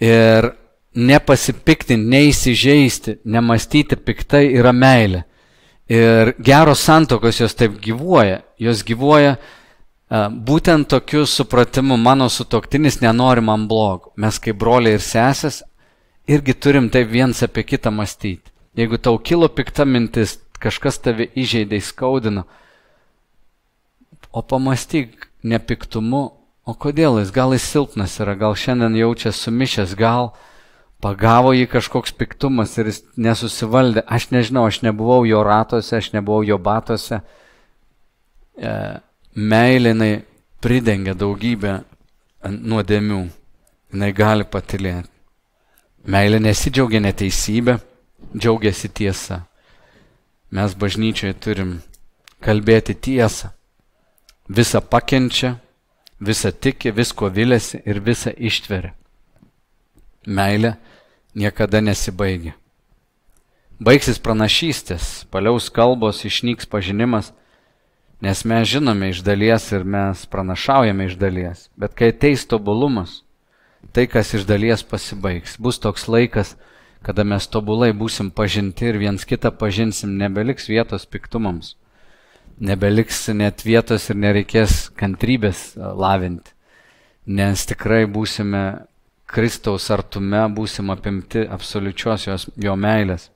Ir 0.00 0.52
nepasipiktinti, 0.96 2.08
neįsižeisti, 2.10 3.20
nemastyti 3.24 3.96
piktai 3.96 4.46
yra 4.58 4.72
meilė. 4.72 5.24
Ir 5.90 6.34
geros 6.38 6.82
santokos 6.86 7.40
jos 7.40 7.54
taip 7.58 7.78
gyvuoja, 7.82 8.42
jos 8.58 8.84
gyvuoja 8.86 9.36
būtent 10.10 10.88
tokiu 10.90 11.26
supratimu 11.26 11.96
mano 11.96 12.26
sutoktinis 12.28 13.00
nenori 13.00 13.40
man 13.40 13.68
blogų. 13.70 14.10
Mes 14.16 14.38
kaip 14.42 14.58
broliai 14.58 14.98
ir 14.98 15.04
sesės 15.04 15.62
irgi 16.26 16.54
turim 16.54 16.90
taip 16.90 17.08
viens 17.10 17.42
apie 17.42 17.62
kitą 17.62 17.92
mąstyti. 17.94 18.50
Jeigu 18.74 18.98
tau 18.98 19.18
kilo 19.18 19.48
pikta 19.48 19.84
mintis, 19.84 20.38
kažkas 20.58 20.98
tave 21.02 21.28
įžeidė, 21.34 21.80
skaudino, 21.82 22.44
o 24.32 24.42
pamastyk 24.42 25.28
nepiktumu, 25.42 26.22
o 26.66 26.74
kodėl 26.74 27.18
jis, 27.20 27.32
gal 27.34 27.54
jis 27.54 27.66
silpnas 27.66 28.18
yra, 28.22 28.36
gal 28.38 28.54
šiandien 28.54 28.94
jaučia 28.98 29.32
sumišęs, 29.34 29.96
gal 29.98 30.32
pagavo 31.02 31.54
jį 31.56 31.66
kažkoks 31.70 32.14
piktumas 32.14 32.76
ir 32.78 32.90
jis 32.92 33.02
nesusivaldė. 33.16 34.04
Aš 34.06 34.30
nežinau, 34.34 34.66
aš 34.68 34.82
nebuvau 34.86 35.24
jo 35.26 35.42
ratuose, 35.46 35.96
aš 35.96 36.12
nebuvau 36.14 36.44
jo 36.46 36.58
batuose. 36.62 37.22
E, 38.54 38.74
meilė 39.40 39.94
jinai 39.94 40.12
pridengia 40.60 41.14
daugybę 41.14 41.80
nuodėmių. 42.48 43.20
Jinai 43.90 44.10
gali 44.14 44.44
patilėti. 44.46 45.08
Meilė 46.06 46.38
nesidžiaugia 46.40 47.00
neteisybė, 47.02 47.76
džiaugiasi 48.36 48.88
tiesa. 48.88 49.42
Mes 50.50 50.74
bažnyčioje 50.74 51.34
turim 51.42 51.72
kalbėti 52.40 52.94
tiesą. 52.94 53.50
Visą 54.48 54.80
pakenčia, 54.80 55.58
visą 56.20 56.52
tiki, 56.52 56.90
visko 56.90 57.28
vilėsi 57.30 57.82
ir 57.84 58.00
visą 58.00 58.32
ištveria. 58.34 58.94
Meilė 60.26 60.76
niekada 61.34 61.80
nesibaigia. 61.80 62.54
Baigsis 63.80 64.18
pranašystės, 64.20 65.24
paliaus 65.32 65.70
kalbos, 65.72 66.24
išnyks 66.28 66.68
pažinimas, 66.68 67.32
Nes 68.20 68.44
mes 68.44 68.68
žinome 68.68 69.08
iš 69.10 69.22
dalies 69.24 69.70
ir 69.72 69.84
mes 69.84 70.26
pranašaujame 70.28 71.06
iš 71.08 71.16
dalies. 71.16 71.68
Bet 71.76 71.94
kai 71.96 72.10
ateis 72.12 72.44
tobulumas, 72.44 73.22
tai, 73.96 74.04
kas 74.06 74.34
iš 74.36 74.44
dalies 74.44 74.84
pasibaigs, 74.84 75.56
bus 75.56 75.80
toks 75.80 76.04
laikas, 76.04 76.52
kada 77.00 77.24
mes 77.24 77.48
tobulai 77.48 77.94
būsim 77.96 78.28
pažinti 78.28 78.90
ir 78.90 78.98
viens 79.00 79.24
kitą 79.24 79.52
pažinsim, 79.56 80.18
nebeliks 80.20 80.68
vietos 80.68 81.08
piktumams, 81.08 81.74
nebeliks 82.60 83.24
net 83.32 83.64
vietos 83.64 84.10
ir 84.12 84.20
nereikės 84.20 84.90
kantrybės 85.00 85.70
e, 85.72 85.80
lavinti, 85.80 86.52
nes 87.24 87.64
tikrai 87.72 88.04
būsime 88.04 88.84
Kristaus 89.30 89.88
artume, 89.94 90.42
būsim 90.52 90.92
apimti 90.92 91.46
absoliučios 91.48 92.28
jo 92.60 92.76
meilės. 92.76 93.30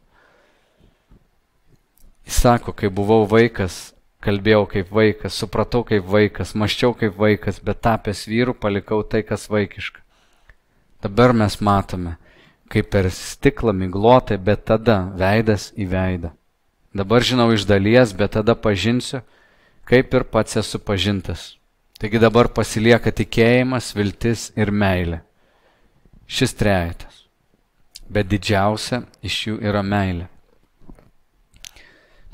Jis 2.25 2.41
sako, 2.45 2.73
kai 2.77 2.89
buvau 2.93 3.25
vaikas, 3.31 3.94
kalbėjau 4.25 4.65
kaip 4.71 4.93
vaikas, 4.95 5.37
supratau 5.37 5.85
kaip 5.87 6.07
vaikas, 6.09 6.55
maščiau 6.57 6.95
kaip 6.99 7.19
vaikas, 7.21 7.61
bet 7.61 7.83
tapęs 7.85 8.25
vyru 8.31 8.55
palikau 8.57 9.03
tai, 9.05 9.23
kas 9.23 9.47
vaikiška. 9.53 10.01
Dabar 11.05 11.35
mes 11.37 11.59
matome, 11.61 12.17
kaip 12.73 12.89
per 12.91 13.11
stiklą 13.13 13.75
miglotai, 13.77 14.39
bet 14.41 14.65
tada 14.71 15.03
veidas 15.21 15.69
į 15.77 15.89
veidą. 15.91 16.33
Dabar 16.95 17.27
žinau 17.27 17.51
iš 17.53 17.67
dalies, 17.69 18.15
bet 18.17 18.37
tada 18.39 18.55
pažinsiu, 18.55 19.21
kaip 19.85 20.15
ir 20.15 20.25
pats 20.25 20.57
esu 20.57 20.81
pažintas. 20.81 21.55
Taigi 22.01 22.19
dabar 22.23 22.49
pasilieka 22.49 23.13
tikėjimas, 23.13 23.93
viltis 23.95 24.49
ir 24.57 24.73
meilė. 24.73 25.21
Šis 26.27 26.57
trejetas. 26.57 27.25
Bet 28.09 28.31
didžiausia 28.31 29.05
iš 29.25 29.41
jų 29.49 29.59
yra 29.65 29.83
meilė. 29.85 30.29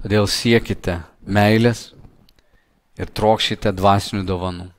Todėl 0.00 0.28
siekite 0.30 1.00
meilės 1.26 1.90
ir 3.00 3.10
trokšite 3.12 3.72
dvasinių 3.76 4.24
dovanų, 4.28 4.70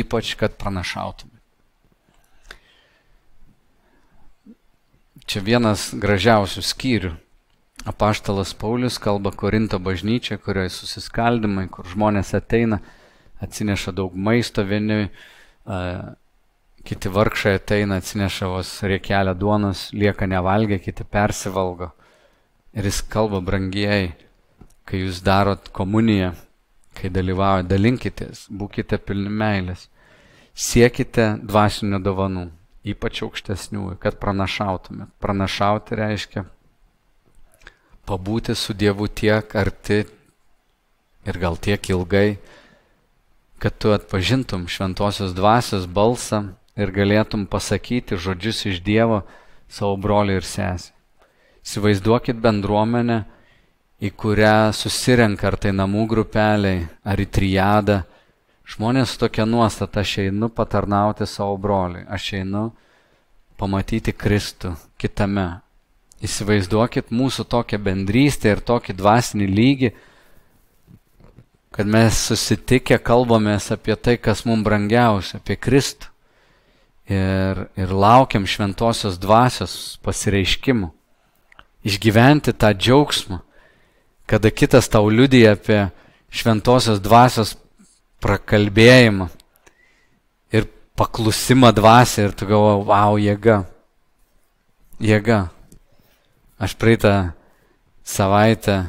ypač 0.00 0.34
kad 0.38 0.56
pranašautumėte. 0.60 1.36
Čia 5.28 5.42
vienas 5.44 5.90
gražiausių 5.92 6.62
skyrių. 6.64 7.10
Apaštalas 7.88 8.54
Paulius 8.58 8.96
kalba 8.98 9.30
Korinto 9.30 9.78
bažnyčia, 9.78 10.38
kurioje 10.40 10.72
susiskaldimai, 10.72 11.66
kur 11.70 11.86
žmonės 11.86 12.32
ateina, 12.34 12.80
atsineša 13.44 13.92
daug 13.94 14.16
maisto, 14.16 14.64
vieni, 14.66 15.10
uh, 15.68 16.08
kiti 16.88 17.12
vargšai 17.12 17.58
ateina, 17.58 18.00
atsineša 18.00 18.48
vos 18.50 18.72
riekelę 18.82 19.36
duonos, 19.38 19.90
lieka 19.92 20.26
nevalgę, 20.26 20.80
kiti 20.82 21.04
persivalgo. 21.04 21.92
Ir 22.72 22.88
jis 22.88 23.02
kalba 23.12 23.42
brangieji, 23.44 24.14
kai 24.88 25.02
jūs 25.04 25.20
darot 25.24 25.68
komuniją, 25.76 26.32
kai 26.96 27.10
dalyvaujate, 27.12 27.68
dalinkitės, 27.68 28.46
būkite 28.48 28.98
pilni 29.04 29.30
meilės, 29.30 29.86
siekite 30.56 31.34
dvasinių 31.44 32.00
dovanų, 32.02 32.48
ypač 32.88 33.22
aukštesnių, 33.26 33.98
kad 34.02 34.16
pranašautumėt. 34.22 35.12
Pranašauti 35.20 35.98
reiškia 35.98 36.44
pabūti 38.08 38.56
su 38.56 38.72
Dievu 38.72 39.10
tiek 39.12 39.52
arti 39.58 40.04
ir 41.28 41.38
gal 41.38 41.58
tiek 41.60 41.90
ilgai, 41.92 42.38
kad 43.60 43.76
tu 43.76 43.92
atpažintum 43.92 44.68
šventosios 44.70 45.34
dvasios 45.36 45.84
balsą 45.84 46.54
ir 46.78 46.94
galėtum 46.94 47.44
pasakyti 47.50 48.16
žodžius 48.16 48.64
iš 48.70 48.80
Dievo 48.86 49.24
savo 49.68 49.98
broliui 50.00 50.38
ir 50.40 50.46
sesį. 50.46 50.94
Įsivaizduokit 51.68 52.38
bendruomenę, 52.40 53.26
į 53.98 54.12
kurią 54.14 54.70
susirenka 54.74 55.48
ar 55.50 55.56
tai 55.58 55.72
namų 55.74 56.06
grupeliai, 56.10 56.86
ar 57.02 57.18
į 57.18 57.26
triadą. 57.34 58.02
Žmonės 58.68 59.16
tokia 59.18 59.46
nuostata, 59.48 60.04
aš 60.04 60.18
einu 60.26 60.50
patarnauti 60.52 61.26
savo 61.26 61.56
broliui, 61.58 62.04
aš 62.06 62.34
einu 62.42 62.68
pamatyti 63.58 64.12
Kristų 64.14 64.74
kitame. 65.00 65.48
Įsivaizduokit 66.22 67.12
mūsų 67.14 67.46
tokią 67.46 67.78
bendrystę 67.78 68.50
ir 68.50 68.62
tokį 68.66 68.94
dvasinį 68.98 69.46
lygį, 69.54 69.90
kad 71.74 71.86
mes 71.86 72.18
susitikę 72.26 72.98
kalbamės 72.98 73.70
apie 73.70 73.94
tai, 73.94 74.16
kas 74.18 74.42
mums 74.46 74.66
brangiausia, 74.66 75.38
apie 75.38 75.54
Kristų. 75.56 76.10
Ir, 77.08 77.62
ir 77.78 77.92
laukiam 77.94 78.44
šventosios 78.44 79.16
dvasios 79.16 79.96
pasireiškimų. 80.04 80.90
Išgyventi 81.88 82.52
tą 82.52 82.74
džiaugsmą, 82.76 83.38
kada 84.28 84.50
kitas 84.52 84.90
tau 84.92 85.08
liudija 85.08 85.54
apie 85.56 85.86
šventosios 86.28 87.00
dvasios 87.00 87.54
prakalbėjimą 88.20 89.28
ir 90.52 90.68
paklusimą 90.98 91.72
dvasę 91.72 92.28
ir 92.28 92.34
tu 92.36 92.48
galvoji, 92.50 92.84
wow, 92.90 93.16
jėga. 93.16 93.62
Jėga. 95.00 95.40
Aš 96.58 96.74
praeitą 96.74 97.30
savaitę 98.02 98.88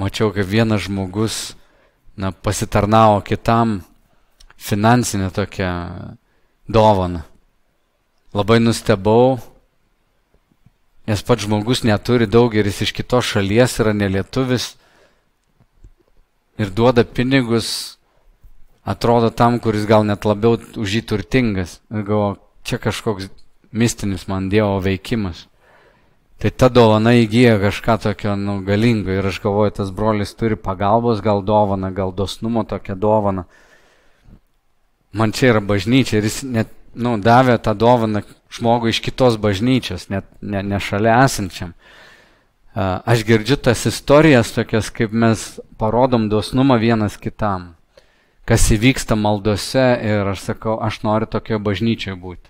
mačiau, 0.00 0.32
kaip 0.32 0.48
vienas 0.48 0.86
žmogus 0.88 1.52
na, 2.16 2.32
pasitarnavo 2.32 3.20
kitam 3.20 3.82
finansinę 4.56 5.30
tokią 5.30 5.70
dovaną. 6.68 7.22
Labai 8.34 8.60
nustebau, 8.60 9.38
nes 11.10 11.22
pats 11.26 11.42
žmogus 11.42 11.82
neturi 11.82 12.30
daug 12.30 12.54
ir 12.54 12.68
jis 12.70 12.84
iš 12.86 12.94
kitos 12.94 13.26
šalies 13.34 13.80
yra 13.82 13.92
nelietuvis 13.96 14.76
ir 16.60 16.70
duoda 16.70 17.04
pinigus, 17.04 17.98
atrodo 18.84 19.30
tam, 19.30 19.58
kuris 19.58 19.86
gal 19.88 20.04
net 20.04 20.26
labiau 20.28 20.58
už 20.76 20.96
jį 20.98 21.02
turtingas. 21.08 21.78
Ir 21.90 22.04
galvo, 22.04 22.34
čia 22.68 22.78
kažkoks 22.82 23.30
mistinis 23.72 24.26
man 24.28 24.50
Dievo 24.52 24.76
veikimas. 24.84 25.46
Tai 26.40 26.50
ta 26.56 26.70
dovana 26.72 27.12
įgyja 27.20 27.58
kažką 27.60 27.96
tokio 28.04 28.34
nu, 28.36 28.60
galingo 28.64 29.12
ir 29.12 29.26
aš 29.28 29.40
galvoju, 29.44 29.74
tas 29.76 29.90
brolis 29.92 30.32
turi 30.36 30.56
pagalbos 30.56 31.20
gal 31.24 31.42
dovaną, 31.44 31.92
gal 31.96 32.12
dosnumo 32.16 32.64
tokią 32.64 32.96
dovaną. 32.96 33.44
Man 35.12 35.32
čia 35.36 35.54
yra 35.54 35.60
bažnyčia 35.64 36.20
ir 36.20 36.28
jis 36.28 36.42
net 36.44 36.72
nu, 36.94 37.16
davė 37.22 37.58
tą 37.62 37.74
dovaną 37.78 38.22
žmogui 38.50 38.90
iš 38.94 39.00
kitos 39.04 39.38
bažnyčios, 39.40 40.08
net 40.10 40.26
ne, 40.42 40.62
ne 40.62 40.80
šalia 40.82 41.20
esančiam. 41.24 41.74
Aš 42.74 43.24
girdžiu 43.26 43.58
tas 43.58 43.82
istorijas 43.86 44.52
tokias, 44.54 44.90
kaip 44.94 45.12
mes 45.12 45.58
parodom 45.78 46.28
dosnumą 46.30 46.78
vienas 46.78 47.16
kitam, 47.18 47.74
kas 48.46 48.68
įvyksta 48.70 49.18
maldose 49.18 49.86
ir 50.06 50.30
aš 50.30 50.44
sakau, 50.52 50.78
aš 50.82 51.02
noriu 51.06 51.26
tokioje 51.30 51.62
bažnyčioje 51.66 52.18
būti. 52.18 52.46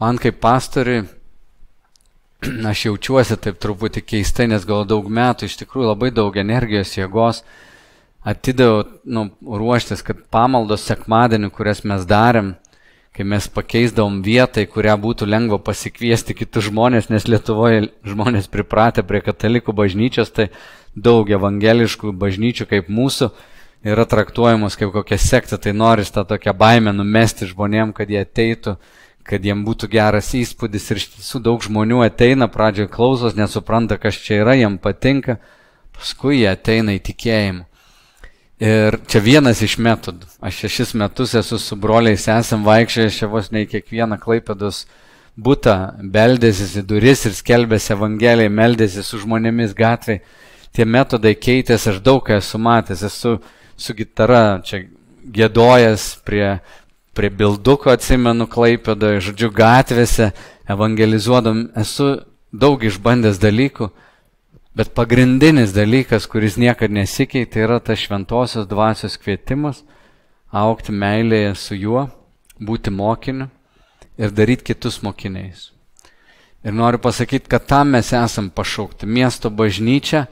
Man 0.00 0.20
kaip 0.20 0.36
pastoriui 0.40 1.06
aš 2.70 2.84
jaučiuosi 2.86 3.38
taip 3.40 3.56
truputį 3.60 4.04
keistai, 4.04 4.46
nes 4.52 4.68
gal 4.68 4.84
daug 4.88 5.08
metų, 5.08 5.48
iš 5.48 5.56
tikrųjų 5.64 5.90
labai 5.90 6.12
daug 6.14 6.36
energijos, 6.36 6.94
jėgos 6.96 7.42
atidaviau 8.28 8.84
nu, 9.08 9.28
ruoštis, 9.40 10.04
kad 10.04 10.20
pamaldos 10.32 10.84
sekmadienį, 10.86 11.50
kurias 11.54 11.84
mes 11.88 12.04
darėm, 12.08 12.52
kai 13.18 13.26
mes 13.26 13.48
pakeisdavom 13.50 14.20
vietą, 14.22 14.62
į 14.62 14.70
kurią 14.70 14.94
būtų 15.02 15.26
lengva 15.26 15.58
pasikviesti 15.58 16.36
kitus 16.38 16.68
žmonės, 16.68 17.08
nes 17.10 17.26
Lietuvoje 17.26 17.88
žmonės 18.06 18.46
pripratę 18.52 19.02
prie 19.02 19.18
katalikų 19.26 19.74
bažnyčios, 19.74 20.30
tai 20.30 20.48
daug 20.94 21.26
evangeliškų 21.26 22.12
bažnyčių 22.14 22.68
kaip 22.70 22.86
mūsų 22.86 23.32
yra 23.90 24.06
traktuojamos 24.06 24.78
kaip 24.78 24.94
kokia 24.94 25.18
sekta, 25.18 25.58
tai 25.58 25.74
noris 25.74 26.14
tą 26.14 26.22
tokią 26.30 26.54
baimę 26.54 26.94
numesti 26.94 27.50
žmonėm, 27.50 27.90
kad 27.96 28.10
jie 28.10 28.22
ateitų 28.22 28.78
kad 29.28 29.44
jiem 29.44 29.60
būtų 29.66 29.90
geras 29.92 30.30
įspūdis 30.32 30.86
ir 30.88 31.00
iš 31.02 31.08
tiesų 31.18 31.42
daug 31.44 31.64
žmonių 31.64 32.00
ateina, 32.06 32.48
pradžioje 32.48 32.88
klausos, 32.94 33.36
nesupranta, 33.36 33.98
kas 34.00 34.16
čia 34.16 34.40
yra, 34.40 34.54
jiem 34.56 34.78
patinka, 34.80 35.36
paskui 35.92 36.38
jie 36.40 36.48
ateina 36.48 36.94
į 36.96 37.02
tikėjimą. 37.10 37.67
Ir 38.58 38.96
čia 39.06 39.20
vienas 39.22 39.60
iš 39.62 39.76
metodų. 39.78 40.26
Aš 40.42 40.64
šešis 40.64 40.94
metus 40.98 41.36
esu 41.38 41.60
su 41.62 41.76
broliais, 41.78 42.26
esam 42.32 42.64
vaikščioję 42.66 43.12
čia 43.14 43.28
vos 43.30 43.52
ne 43.54 43.62
į 43.62 43.68
kiekvieną 43.70 44.18
klaipėdos 44.18 44.82
būtą, 45.38 45.76
beldėsis 46.02 46.74
į 46.80 46.82
duris 46.90 47.22
ir 47.28 47.36
skelbėsi 47.38 47.94
Evangeliją, 47.94 48.50
meldėsi 48.50 49.04
su 49.06 49.20
žmonėmis 49.22 49.76
gatvėje. 49.78 50.24
Tie 50.74 50.84
metodai 50.84 51.36
keitėsi, 51.38 51.92
aš 51.94 52.02
daug 52.02 52.20
ką 52.26 52.40
esu 52.42 52.58
matęs, 52.58 53.06
esu 53.06 53.38
su 53.78 53.94
gitara 53.94 54.58
čia 54.66 54.82
gėdojęs 55.22 56.10
prie 56.26 56.58
prie 57.18 57.30
bilduko 57.34 57.90
atsimenu 57.90 58.46
klaipėdoje, 58.46 59.22
žodžiu, 59.26 59.50
gatvėse, 59.50 60.30
evangelizuodam, 60.70 61.64
esu 61.82 62.12
daug 62.54 62.84
išbandęs 62.86 63.40
dalykų, 63.42 63.88
bet 64.76 64.94
pagrindinis 64.94 65.72
dalykas, 65.76 66.26
kuris 66.26 66.58
niekada 66.60 66.94
nesikeitė, 66.94 67.64
yra 67.66 67.78
tas 67.80 68.00
šventosios 68.02 68.68
dvasios 68.68 69.18
kvietimas 69.20 69.82
aukti 70.52 70.92
meilėje 70.92 71.54
su 71.58 71.78
juo, 71.78 72.08
būti 72.60 72.90
mokiniu 72.90 73.48
ir 74.18 74.32
daryti 74.34 74.72
kitus 74.72 75.02
mokiniais. 75.02 75.70
Ir 76.64 76.74
noriu 76.74 76.98
pasakyti, 76.98 77.48
kad 77.48 77.68
tam 77.70 77.94
mes 77.94 78.10
esam 78.12 78.50
pašaukti. 78.50 79.06
Miesto 79.06 79.50
bažnyčia 79.50 80.26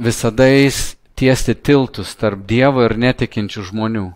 visada 0.00 0.48
eis 0.48 0.96
tiesti 1.18 1.54
tiltus 1.54 2.14
tarp 2.16 2.46
Dievo 2.48 2.86
ir 2.86 2.96
netikinčių 2.96 3.66
žmonių 3.68 4.06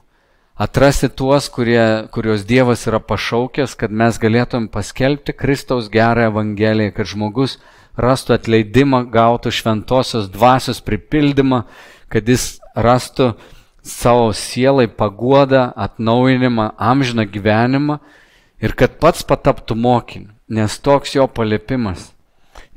atrasti 0.62 1.08
tuos, 1.08 1.48
kurie, 1.48 2.08
kuriuos 2.14 2.44
Dievas 2.46 2.86
yra 2.86 3.00
pašaukęs, 3.02 3.74
kad 3.78 3.90
mes 3.90 4.18
galėtum 4.22 4.68
paskelbti 4.72 5.34
Kristaus 5.34 5.88
gerą 5.92 6.28
Evangeliją, 6.30 6.92
kad 6.96 7.08
žmogus 7.10 7.58
rastų 7.98 8.36
atleidimą, 8.36 9.04
gautų 9.12 9.52
šventosios 9.52 10.30
dvasios 10.32 10.80
pripildymą, 10.84 11.64
kad 12.12 12.28
jis 12.28 12.60
rastų 12.76 13.32
savo 13.82 14.30
sielai 14.32 14.86
paguodą, 14.88 15.72
atnaujinimą, 15.76 16.72
amžiną 16.78 17.26
gyvenimą 17.26 17.98
ir 18.62 18.74
kad 18.78 18.98
pats 19.02 19.24
pataptų 19.26 19.76
mokiniu, 19.76 20.30
nes 20.48 20.78
toks 20.78 21.16
jo 21.16 21.26
paliepimas. 21.26 22.12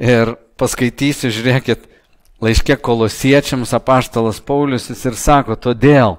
Ir 0.01 0.36
paskaitysiu, 0.60 1.30
žiūrėkit, 1.32 1.86
laiškė 2.43 2.78
kolosiečiams 2.82 3.73
apaštalas 3.78 4.41
Paulius 4.43 4.89
jis 4.89 5.06
ir 5.06 5.19
sako, 5.19 5.56
todėl, 5.56 6.17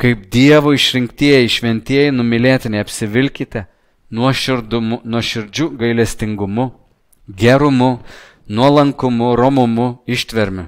kaip 0.00 0.26
Dievo 0.32 0.74
išrinktieji 0.74 1.52
šventieji 1.60 2.12
numylėtiniai 2.14 2.82
apsivilkite 2.82 3.66
nuoširdžių 4.14 5.68
gailestingumu, 5.78 6.72
gerumu, 7.30 8.00
nuolankumu, 8.48 9.34
romumu, 9.36 9.88
ištvermi. 10.06 10.66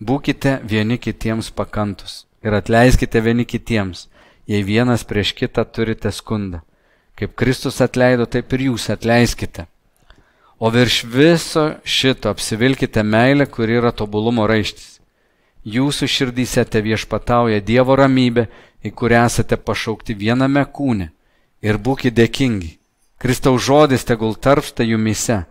Būkite 0.00 0.58
vieni 0.64 0.98
kitiems 0.98 1.50
pakantus 1.50 2.24
ir 2.44 2.54
atleiskite 2.54 3.20
vieni 3.20 3.44
kitiems, 3.44 4.08
jei 4.46 4.62
vienas 4.62 5.04
prieš 5.04 5.32
kitą 5.38 5.64
turite 5.64 6.12
skundą. 6.12 6.60
Kaip 7.14 7.36
Kristus 7.38 7.80
atleido, 7.80 8.26
taip 8.26 8.52
ir 8.52 8.66
jūs 8.70 8.90
atleiskite. 8.90 9.68
O 10.58 10.70
virš 10.70 11.04
viso 11.04 11.68
šito 11.84 12.28
apsivilkite 12.28 13.02
meilę, 13.02 13.46
kuri 13.46 13.78
yra 13.78 13.92
tobulumo 13.92 14.46
raištis 14.50 14.94
jūsų 15.64 16.08
širdyse 16.08 16.64
te 16.68 16.82
viešpatauja 16.84 17.60
Dievo 17.64 17.96
ramybė, 17.96 18.46
į 18.84 18.92
kurią 18.92 19.24
esate 19.28 19.56
pašaukti 19.56 20.14
viename 20.14 20.64
kūne. 20.64 21.10
Ir 21.64 21.80
būkite 21.80 22.14
dėkingi. 22.20 22.76
Kristaus 23.18 23.64
žodis 23.64 24.04
tegul 24.04 24.36
tarpsta 24.36 24.84
jumise. 24.84 25.44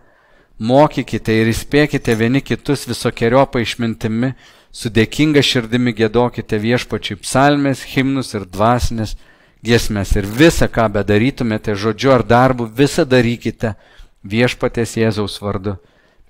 Mokykite 0.58 1.34
ir 1.34 1.50
įspėkite 1.50 2.14
vieni 2.14 2.40
kitus 2.44 2.84
visokiojopa 2.86 3.58
išmintimi, 3.64 4.34
su 4.70 4.90
dėkinga 4.90 5.42
širdimi 5.42 5.94
gėdokite 5.94 6.58
viešpačiai 6.62 7.18
psalmės, 7.22 7.82
himnus 7.94 8.34
ir 8.34 8.46
dvasinės 8.46 9.16
giesmės. 9.64 10.14
Ir 10.14 10.28
visą, 10.28 10.68
ką 10.70 10.86
bedarytumėte 10.94 11.74
žodžiu 11.74 12.14
ar 12.14 12.22
darbu, 12.26 12.68
visą 12.70 13.02
darykite 13.06 13.74
viešpatės 14.22 14.94
Jėzaus 14.98 15.40
vardu, 15.42 15.76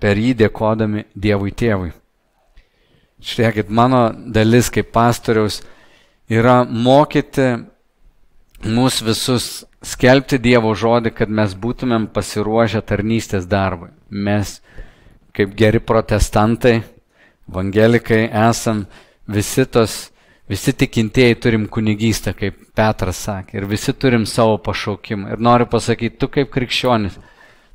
per 0.01 0.17
jį 0.17 0.33
dėkodami 0.41 1.05
Dievui 1.13 1.53
Tėvui. 1.53 1.93
Žiūrėkit, 3.25 3.69
mano 3.69 4.09
dalis 4.11 4.69
kaip 4.73 4.91
pastoriaus 4.93 5.61
yra 6.29 6.63
mokyti 6.65 7.53
mus 8.65 8.99
visus 9.05 9.63
skelbti 9.85 10.39
Dievo 10.41 10.73
žodį, 10.75 11.13
kad 11.15 11.29
mes 11.29 11.53
būtumėm 11.55 12.09
pasiruošę 12.13 12.81
tarnystės 12.85 13.45
darbui. 13.49 13.93
Mes, 14.15 14.57
kaip 15.35 15.53
geri 15.59 15.81
protestantai, 15.83 16.79
evangelikai, 17.51 18.25
esam 18.47 18.85
visi 19.27 19.65
tos, 19.67 20.09
visi 20.49 20.73
tikintieji 20.73 21.39
turim 21.43 21.67
kunigystę, 21.67 22.35
kaip 22.37 22.61
Petras 22.75 23.19
sakė, 23.27 23.59
ir 23.59 23.69
visi 23.69 23.93
turim 23.93 24.25
savo 24.29 24.57
pašaukimą. 24.63 25.35
Ir 25.35 25.43
noriu 25.43 25.67
pasakyti, 25.71 26.19
tu 26.19 26.31
kaip 26.31 26.51
krikščionis, 26.53 27.19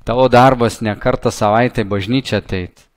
tavo 0.08 0.28
darbas 0.32 0.80
ne 0.80 0.96
kartą 0.96 1.32
savaitę 1.34 1.84
bažnyčią 1.84 2.40
ateiti 2.40 2.90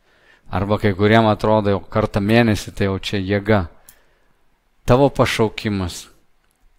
Arba 0.53 0.77
kai 0.77 0.93
kuriem 0.93 1.25
atrodo 1.25 1.71
jau 1.73 1.79
kartą 1.81 2.21
mėnesį, 2.21 2.71
tai 2.77 2.85
jau 2.85 2.99
čia 3.01 3.17
jėga. 3.17 3.63
Tavo 4.85 5.07
pašaukimas 5.09 6.03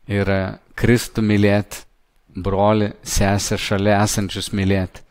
yra 0.06 0.60
Kristų 0.78 1.24
mylėti, 1.26 1.80
broli, 2.38 2.92
sesę 3.02 3.58
šalia 3.58 3.96
esančius 4.04 4.52
mylėti. 4.54 5.02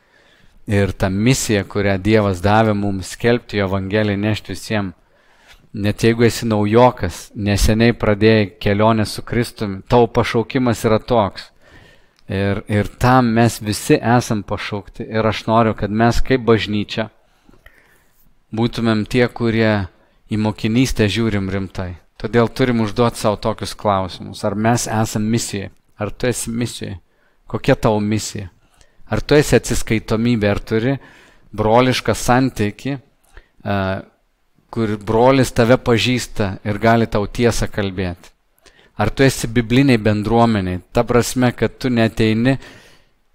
Ir 0.67 0.91
ta 0.95 1.09
misija, 1.09 1.65
kurią 1.67 1.97
Dievas 1.99 2.39
davė 2.43 2.73
mums 2.77 3.15
skelbti 3.17 3.57
jo 3.59 3.67
Evangeliją, 3.67 4.19
nešti 4.19 4.53
visiems. 4.53 4.93
Net 5.73 6.03
jeigu 6.05 6.27
esi 6.27 6.45
naujokas, 6.45 7.31
neseniai 7.33 7.95
pradėjai 7.97 8.51
kelionę 8.61 9.07
su 9.09 9.23
Kristumi, 9.25 9.81
tavo 9.89 10.05
pašaukimas 10.05 10.83
yra 10.85 10.99
toks. 11.01 11.47
Ir, 12.29 12.61
ir 12.69 12.87
tam 13.01 13.31
mes 13.33 13.57
visi 13.61 13.97
esam 13.97 14.43
pašaukti. 14.45 15.07
Ir 15.09 15.25
aš 15.25 15.47
noriu, 15.49 15.73
kad 15.73 15.91
mes 15.91 16.21
kaip 16.21 16.45
bažnyčia 16.45 17.09
būtumėm 18.53 19.03
tie, 19.09 19.25
kurie 19.27 19.87
į 20.29 20.39
mokinystę 20.45 21.09
žiūrim 21.09 21.49
rimtai. 21.49 21.95
Todėl 22.21 22.47
turim 22.53 22.85
užduoti 22.85 23.19
savo 23.19 23.41
tokius 23.41 23.73
klausimus. 23.75 24.45
Ar 24.45 24.55
mes 24.55 24.85
esame 24.87 25.33
misija? 25.33 25.73
Ar 25.97 26.13
tu 26.13 26.29
esi 26.29 26.53
misija? 26.53 26.99
Kokia 27.49 27.75
tavo 27.75 27.99
misija? 27.99 28.51
Ar 29.13 29.21
tu 29.21 29.37
esi 29.37 29.57
atsiskaitomybė? 29.59 30.49
Ar 30.49 30.61
turi 30.65 30.93
brolišką 31.53 32.15
santyki, 32.17 32.97
kur 34.73 34.93
brolis 35.05 35.53
tave 35.53 35.77
pažįsta 35.77 36.55
ir 36.65 36.79
gali 36.81 37.05
tau 37.05 37.27
tiesą 37.29 37.69
kalbėti? 37.69 38.31
Ar 38.97 39.09
tu 39.09 39.25
esi 39.25 39.49
bibliniai 39.49 39.97
bendruomeniai? 40.01 40.81
Ta 40.93 41.03
prasme, 41.05 41.51
kad 41.57 41.77
tu 41.81 41.89
neteini 41.89 42.57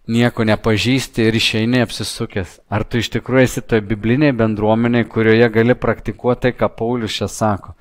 nieko 0.09 0.45
nepažįsti 0.47 1.27
ir 1.29 1.37
išeini 1.37 1.83
apsisukęs. 1.85 2.59
Ar 2.71 2.85
tu 2.89 3.03
iš 3.03 3.11
tikrųjų 3.17 3.45
esi 3.45 3.63
toje 3.67 3.85
biblinėje 3.91 4.37
bendruomenėje, 4.39 5.09
kurioje 5.13 5.49
gali 5.53 5.77
praktikuoti 5.77 6.47
tai, 6.47 6.55
ką 6.57 6.71
Paulius 6.79 7.19
čia 7.19 7.29
sako. 7.29 7.75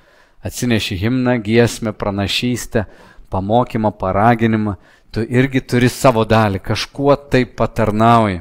Atsineši 0.45 0.97
himną, 0.99 1.37
giesmę, 1.43 1.93
pranašystę, 1.93 2.85
pamokymą, 3.29 3.93
paraginimą. 3.99 4.75
Tu 5.17 5.23
irgi 5.33 5.63
turi 5.65 5.87
savo 5.89 6.21
dalį, 6.29 6.59
kažkuo 6.61 7.15
tai 7.33 7.39
patarnauji. 7.49 8.35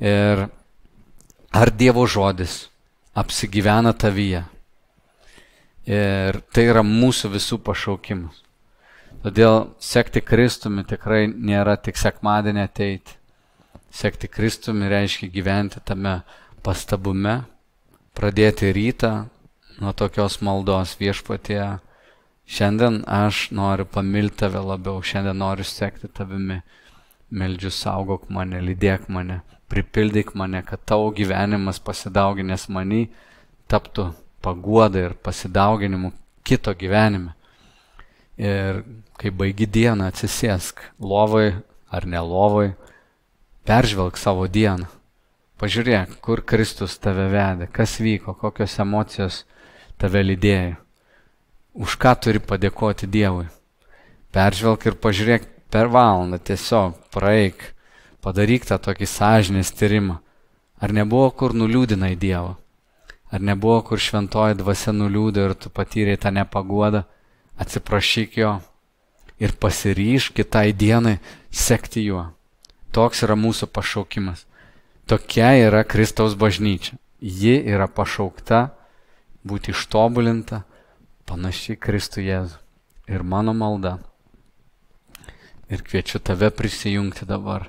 Ir 0.00 0.46
ar 1.52 1.70
Dievo 1.76 2.06
žodis 2.08 2.54
apsigyvena 3.12 3.92
tavyje. 3.92 4.40
Ir 5.84 6.38
tai 6.56 6.64
yra 6.70 6.80
mūsų 6.80 7.34
visų 7.34 7.58
pašaukimas. 7.66 8.38
Todėl 9.26 9.58
sekti 9.76 10.24
Kristumi 10.24 10.86
tikrai 10.88 11.26
nėra 11.28 11.76
tik 11.76 12.00
sekmadienį 12.00 12.64
ateiti. 12.64 13.18
Sekti 13.92 14.32
Kristumi 14.32 14.88
reiškia 14.88 15.28
gyventi 15.36 15.84
tame 15.84 16.22
pastabume, 16.64 17.42
pradėti 18.16 18.72
rytą 18.72 19.12
nuo 19.84 19.92
tokios 19.92 20.40
maldos 20.40 20.96
viešpatie. 20.96 21.74
Šiandien 22.46 23.02
aš 23.08 23.48
noriu 23.50 23.86
pamilti 23.88 24.42
tave 24.44 24.60
labiau, 24.60 25.02
šiandien 25.02 25.38
noriu 25.40 25.64
sekti 25.64 26.08
tavimi. 26.08 26.60
Meldžiu 27.34 27.70
saugok 27.72 28.28
mane, 28.30 28.60
lydėk 28.62 29.08
mane, 29.10 29.40
pripildyk 29.72 30.34
mane, 30.38 30.60
kad 30.62 30.84
tavo 30.86 31.08
gyvenimas 31.16 31.80
pasidauginęs 31.82 32.68
manį 32.70 33.06
taptų 33.66 34.10
paguoda 34.44 35.06
ir 35.08 35.16
pasidauginimu 35.24 36.12
kito 36.44 36.74
gyvenime. 36.78 37.32
Ir 38.38 38.84
kai 39.18 39.32
baigi 39.34 39.66
dieną 39.66 40.10
atsisėsk 40.12 40.82
lovai 41.00 41.54
ar 41.94 42.06
ne 42.06 42.20
lovai, 42.20 42.74
peržvelg 43.64 44.18
savo 44.20 44.46
dieną. 44.50 44.90
Pažiūrėk, 45.58 46.18
kur 46.20 46.42
Kristus 46.42 46.98
tave 46.98 47.28
vedė, 47.30 47.70
kas 47.70 48.00
vyko, 48.02 48.34
kokios 48.36 48.74
emocijos 48.82 49.44
tave 49.98 50.24
lydėjo. 50.26 50.83
Už 51.74 51.96
ką 51.98 52.14
turi 52.22 52.38
padėkoti 52.38 53.08
Dievui. 53.10 53.48
Peržvelg 54.30 54.84
ir 54.86 54.94
pažiūrėk 54.94 55.46
per 55.74 55.88
valandą 55.90 56.38
tiesiog 56.38 56.94
praeik, 57.10 57.74
padaryk 58.22 58.66
tą 58.68 58.78
tokį 58.78 59.08
sąžinės 59.10 59.72
tyrimą. 59.74 60.20
Ar 60.78 60.94
nebuvo 60.94 61.32
kur 61.34 61.54
nuliūdinai 61.54 62.14
Dievą? 62.14 62.54
Ar 63.34 63.42
nebuvo 63.42 63.80
kur 63.88 63.98
šventoji 63.98 64.60
dvasia 64.60 64.94
nuliūdė 64.94 65.48
ir 65.48 65.54
tu 65.58 65.70
patyrei 65.70 66.14
tą 66.14 66.30
nepaguodą? 66.30 67.02
Atsiprašyk 67.58 68.38
jo 68.38 68.52
ir 69.42 69.54
pasiryš 69.58 70.30
kitai 70.30 70.70
dienai 70.72 71.18
sekti 71.50 72.04
juo. 72.06 72.28
Toks 72.94 73.24
yra 73.26 73.34
mūsų 73.34 73.66
pašaukimas. 73.74 74.44
Tokia 75.10 75.50
yra 75.66 75.82
Kristaus 75.82 76.38
bažnyčia. 76.38 76.94
Ji 77.18 77.56
yra 77.66 77.88
pašaukta 77.88 78.68
būti 79.42 79.74
ištobulinta, 79.74 80.62
panaši 81.28 81.76
Kristų 81.80 82.24
Jėzų. 82.24 82.60
Ir 83.10 83.22
mano 83.22 83.52
malda. 83.52 83.98
Ir 85.68 85.82
kviečiu 85.84 86.20
tave 86.20 86.50
prisijungti 86.52 87.26
dabar, 87.28 87.66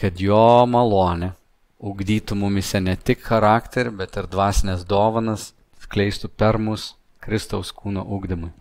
kad 0.00 0.20
jo 0.20 0.64
malonė 0.68 1.34
ugdytų 1.80 2.36
mumise 2.36 2.80
ne 2.80 2.96
tik 2.96 3.22
charakterį, 3.24 3.92
bet 4.02 4.16
ir 4.20 4.28
dvasinės 4.28 4.84
dovanas, 4.88 5.50
skleistų 5.80 6.28
per 6.28 6.58
mus 6.60 6.94
Kristaus 7.20 7.72
kūno 7.76 8.04
ugdymui. 8.04 8.52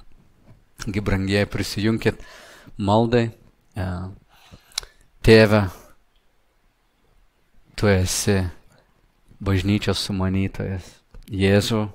Gibrangieji, 0.88 1.48
prisijunkit 1.52 2.24
maldai. 2.80 3.30
E, 3.76 3.88
tėve, 5.24 5.66
tu 7.76 7.92
esi 7.92 8.42
bažnyčios 9.40 10.00
sumanytojas. 10.08 10.88
Jėzu, 11.30 11.86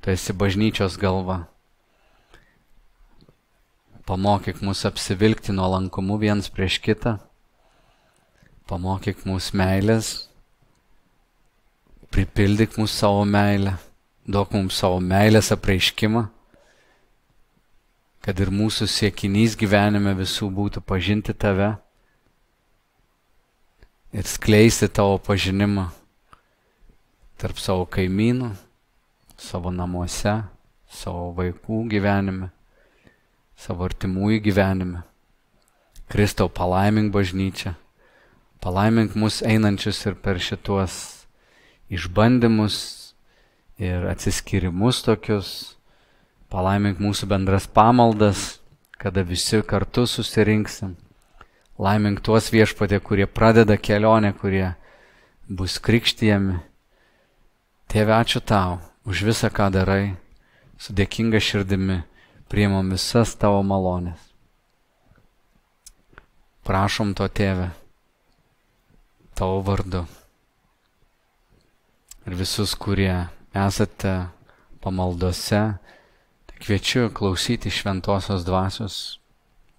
tu 0.00 0.12
esi 0.12 0.36
bažnyčios 0.36 0.96
galva. 1.00 1.44
Pamokyk 4.06 4.62
mus 4.64 4.84
apsivilkti 4.88 5.52
nuolankumu 5.52 6.18
viens 6.20 6.48
prieš 6.50 6.80
kitą. 6.82 7.18
Pamokyk 8.70 9.26
mus 9.28 9.52
meilės. 9.52 10.12
Pripildyk 12.10 12.78
mūsų 12.80 12.94
savo 12.94 13.24
meilę. 13.24 13.76
Duok 14.30 14.52
mums 14.56 14.78
savo 14.82 15.00
meilės 15.02 15.52
apreiškimą 15.54 16.26
kad 18.20 18.40
ir 18.40 18.52
mūsų 18.52 18.88
siekinys 18.90 19.56
gyvenime 19.56 20.12
visų 20.18 20.50
būtų 20.52 20.82
pažinti 20.84 21.32
tave 21.32 21.72
ir 24.12 24.28
skleisti 24.28 24.90
tavo 24.92 25.16
pažinimą 25.24 25.86
tarp 27.40 27.56
savo 27.56 27.86
kaimynų, 27.88 28.50
savo 29.40 29.72
namuose, 29.72 30.34
savo 30.92 31.30
vaikų 31.38 31.86
gyvenime, 31.88 32.50
savo 33.60 33.84
artimųjų 33.84 34.40
gyvenime. 34.48 35.02
Kristau, 36.10 36.48
palaimink 36.48 37.12
bažnyčią, 37.14 37.74
palaimink 38.64 39.12
mus 39.14 39.42
einančius 39.46 40.00
ir 40.08 40.16
per 40.16 40.40
šituos 40.40 40.96
išbandymus 41.92 42.80
ir 43.78 44.08
atsiskirimus 44.10 45.04
tokius 45.06 45.52
Palaimink 46.50 46.98
mūsų 46.98 47.28
bendras 47.30 47.68
pamaldas, 47.70 48.58
kada 48.98 49.22
visi 49.22 49.60
kartu 49.62 50.02
susirinksim. 50.10 50.96
Laimink 51.78 52.18
tuos 52.26 52.48
viešpatė, 52.50 52.98
kurie 52.98 53.28
pradeda 53.30 53.76
kelionę, 53.78 54.32
kurie 54.34 54.72
bus 55.46 55.78
krikštijami. 55.78 56.56
Tėve, 57.86 58.16
ačiū 58.18 58.42
tau 58.42 58.80
už 59.06 59.22
visą, 59.28 59.46
ką 59.46 59.68
darai, 59.70 60.16
su 60.74 60.90
dėkinga 60.90 61.38
širdimi 61.38 62.00
priimam 62.50 62.90
visas 62.92 63.36
tavo 63.38 63.62
malonės. 63.66 64.20
Prašom 66.66 67.14
to 67.18 67.26
tėve, 67.32 67.70
tavo 69.38 69.62
vardu. 69.66 70.04
Ir 72.28 72.36
visus, 72.36 72.74
kurie 72.76 73.14
esate 73.56 74.12
pamaldose, 74.84 75.62
Kviečiu 76.60 77.08
klausyti 77.08 77.70
šventosios 77.72 78.42
dvasios, 78.44 78.94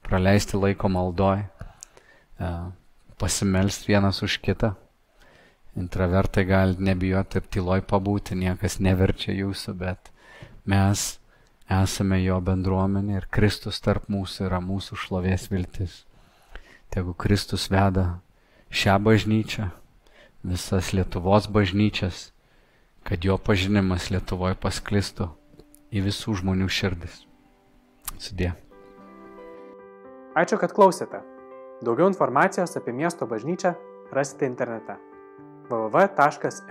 praleisti 0.02 0.58
laiko 0.58 0.90
maldoj, 0.90 1.44
e, 2.42 2.48
pasimelsti 3.22 3.92
vienas 3.92 4.24
už 4.26 4.40
kitą. 4.42 4.72
Intravertai 5.78 6.44
gali 6.50 6.82
nebijoti 6.82 7.38
ir 7.38 7.46
tyloj 7.54 7.84
pabūti, 7.86 8.34
niekas 8.34 8.80
neverčia 8.82 9.30
jūsų, 9.38 9.76
bet 9.78 10.10
mes 10.66 11.21
esame 11.72 12.20
jo 12.24 12.38
bendruomenė 12.44 13.20
ir 13.20 13.28
Kristus 13.32 13.80
tarp 13.84 14.10
mūsų 14.12 14.48
yra 14.50 14.60
mūsų 14.64 14.98
šlovės 15.00 15.48
viltis. 15.52 16.06
Tegu 16.92 17.14
Kristus 17.16 17.70
veda 17.72 18.20
šią 18.72 18.98
bažnyčią, 19.04 19.70
visas 20.44 20.92
Lietuvos 20.96 21.48
bažnyčias, 21.48 22.32
kad 23.08 23.24
jo 23.24 23.38
pažinimas 23.40 24.10
Lietuvoje 24.12 24.56
pasklistų 24.60 25.30
į 25.92 26.02
visų 26.08 26.36
žmonių 26.42 26.68
širdis. 26.72 27.24
Sudė. 28.22 28.52
Ačiū, 30.38 30.56
kad 30.60 30.72
klausėte. 30.76 31.20
Daugiau 31.82 32.08
informacijos 32.12 32.78
apie 32.78 32.94
miesto 32.96 33.26
bažnyčią 33.28 33.74
rasite 34.14 34.46
internete 34.46 34.96
www.m-b.lt 35.72 36.68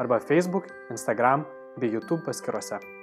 arba 0.00 0.18
Facebook, 0.22 0.64
Instagram 0.90 1.44
bei 1.76 1.86
YouTube 1.86 2.24
paskiruose. 2.24 3.01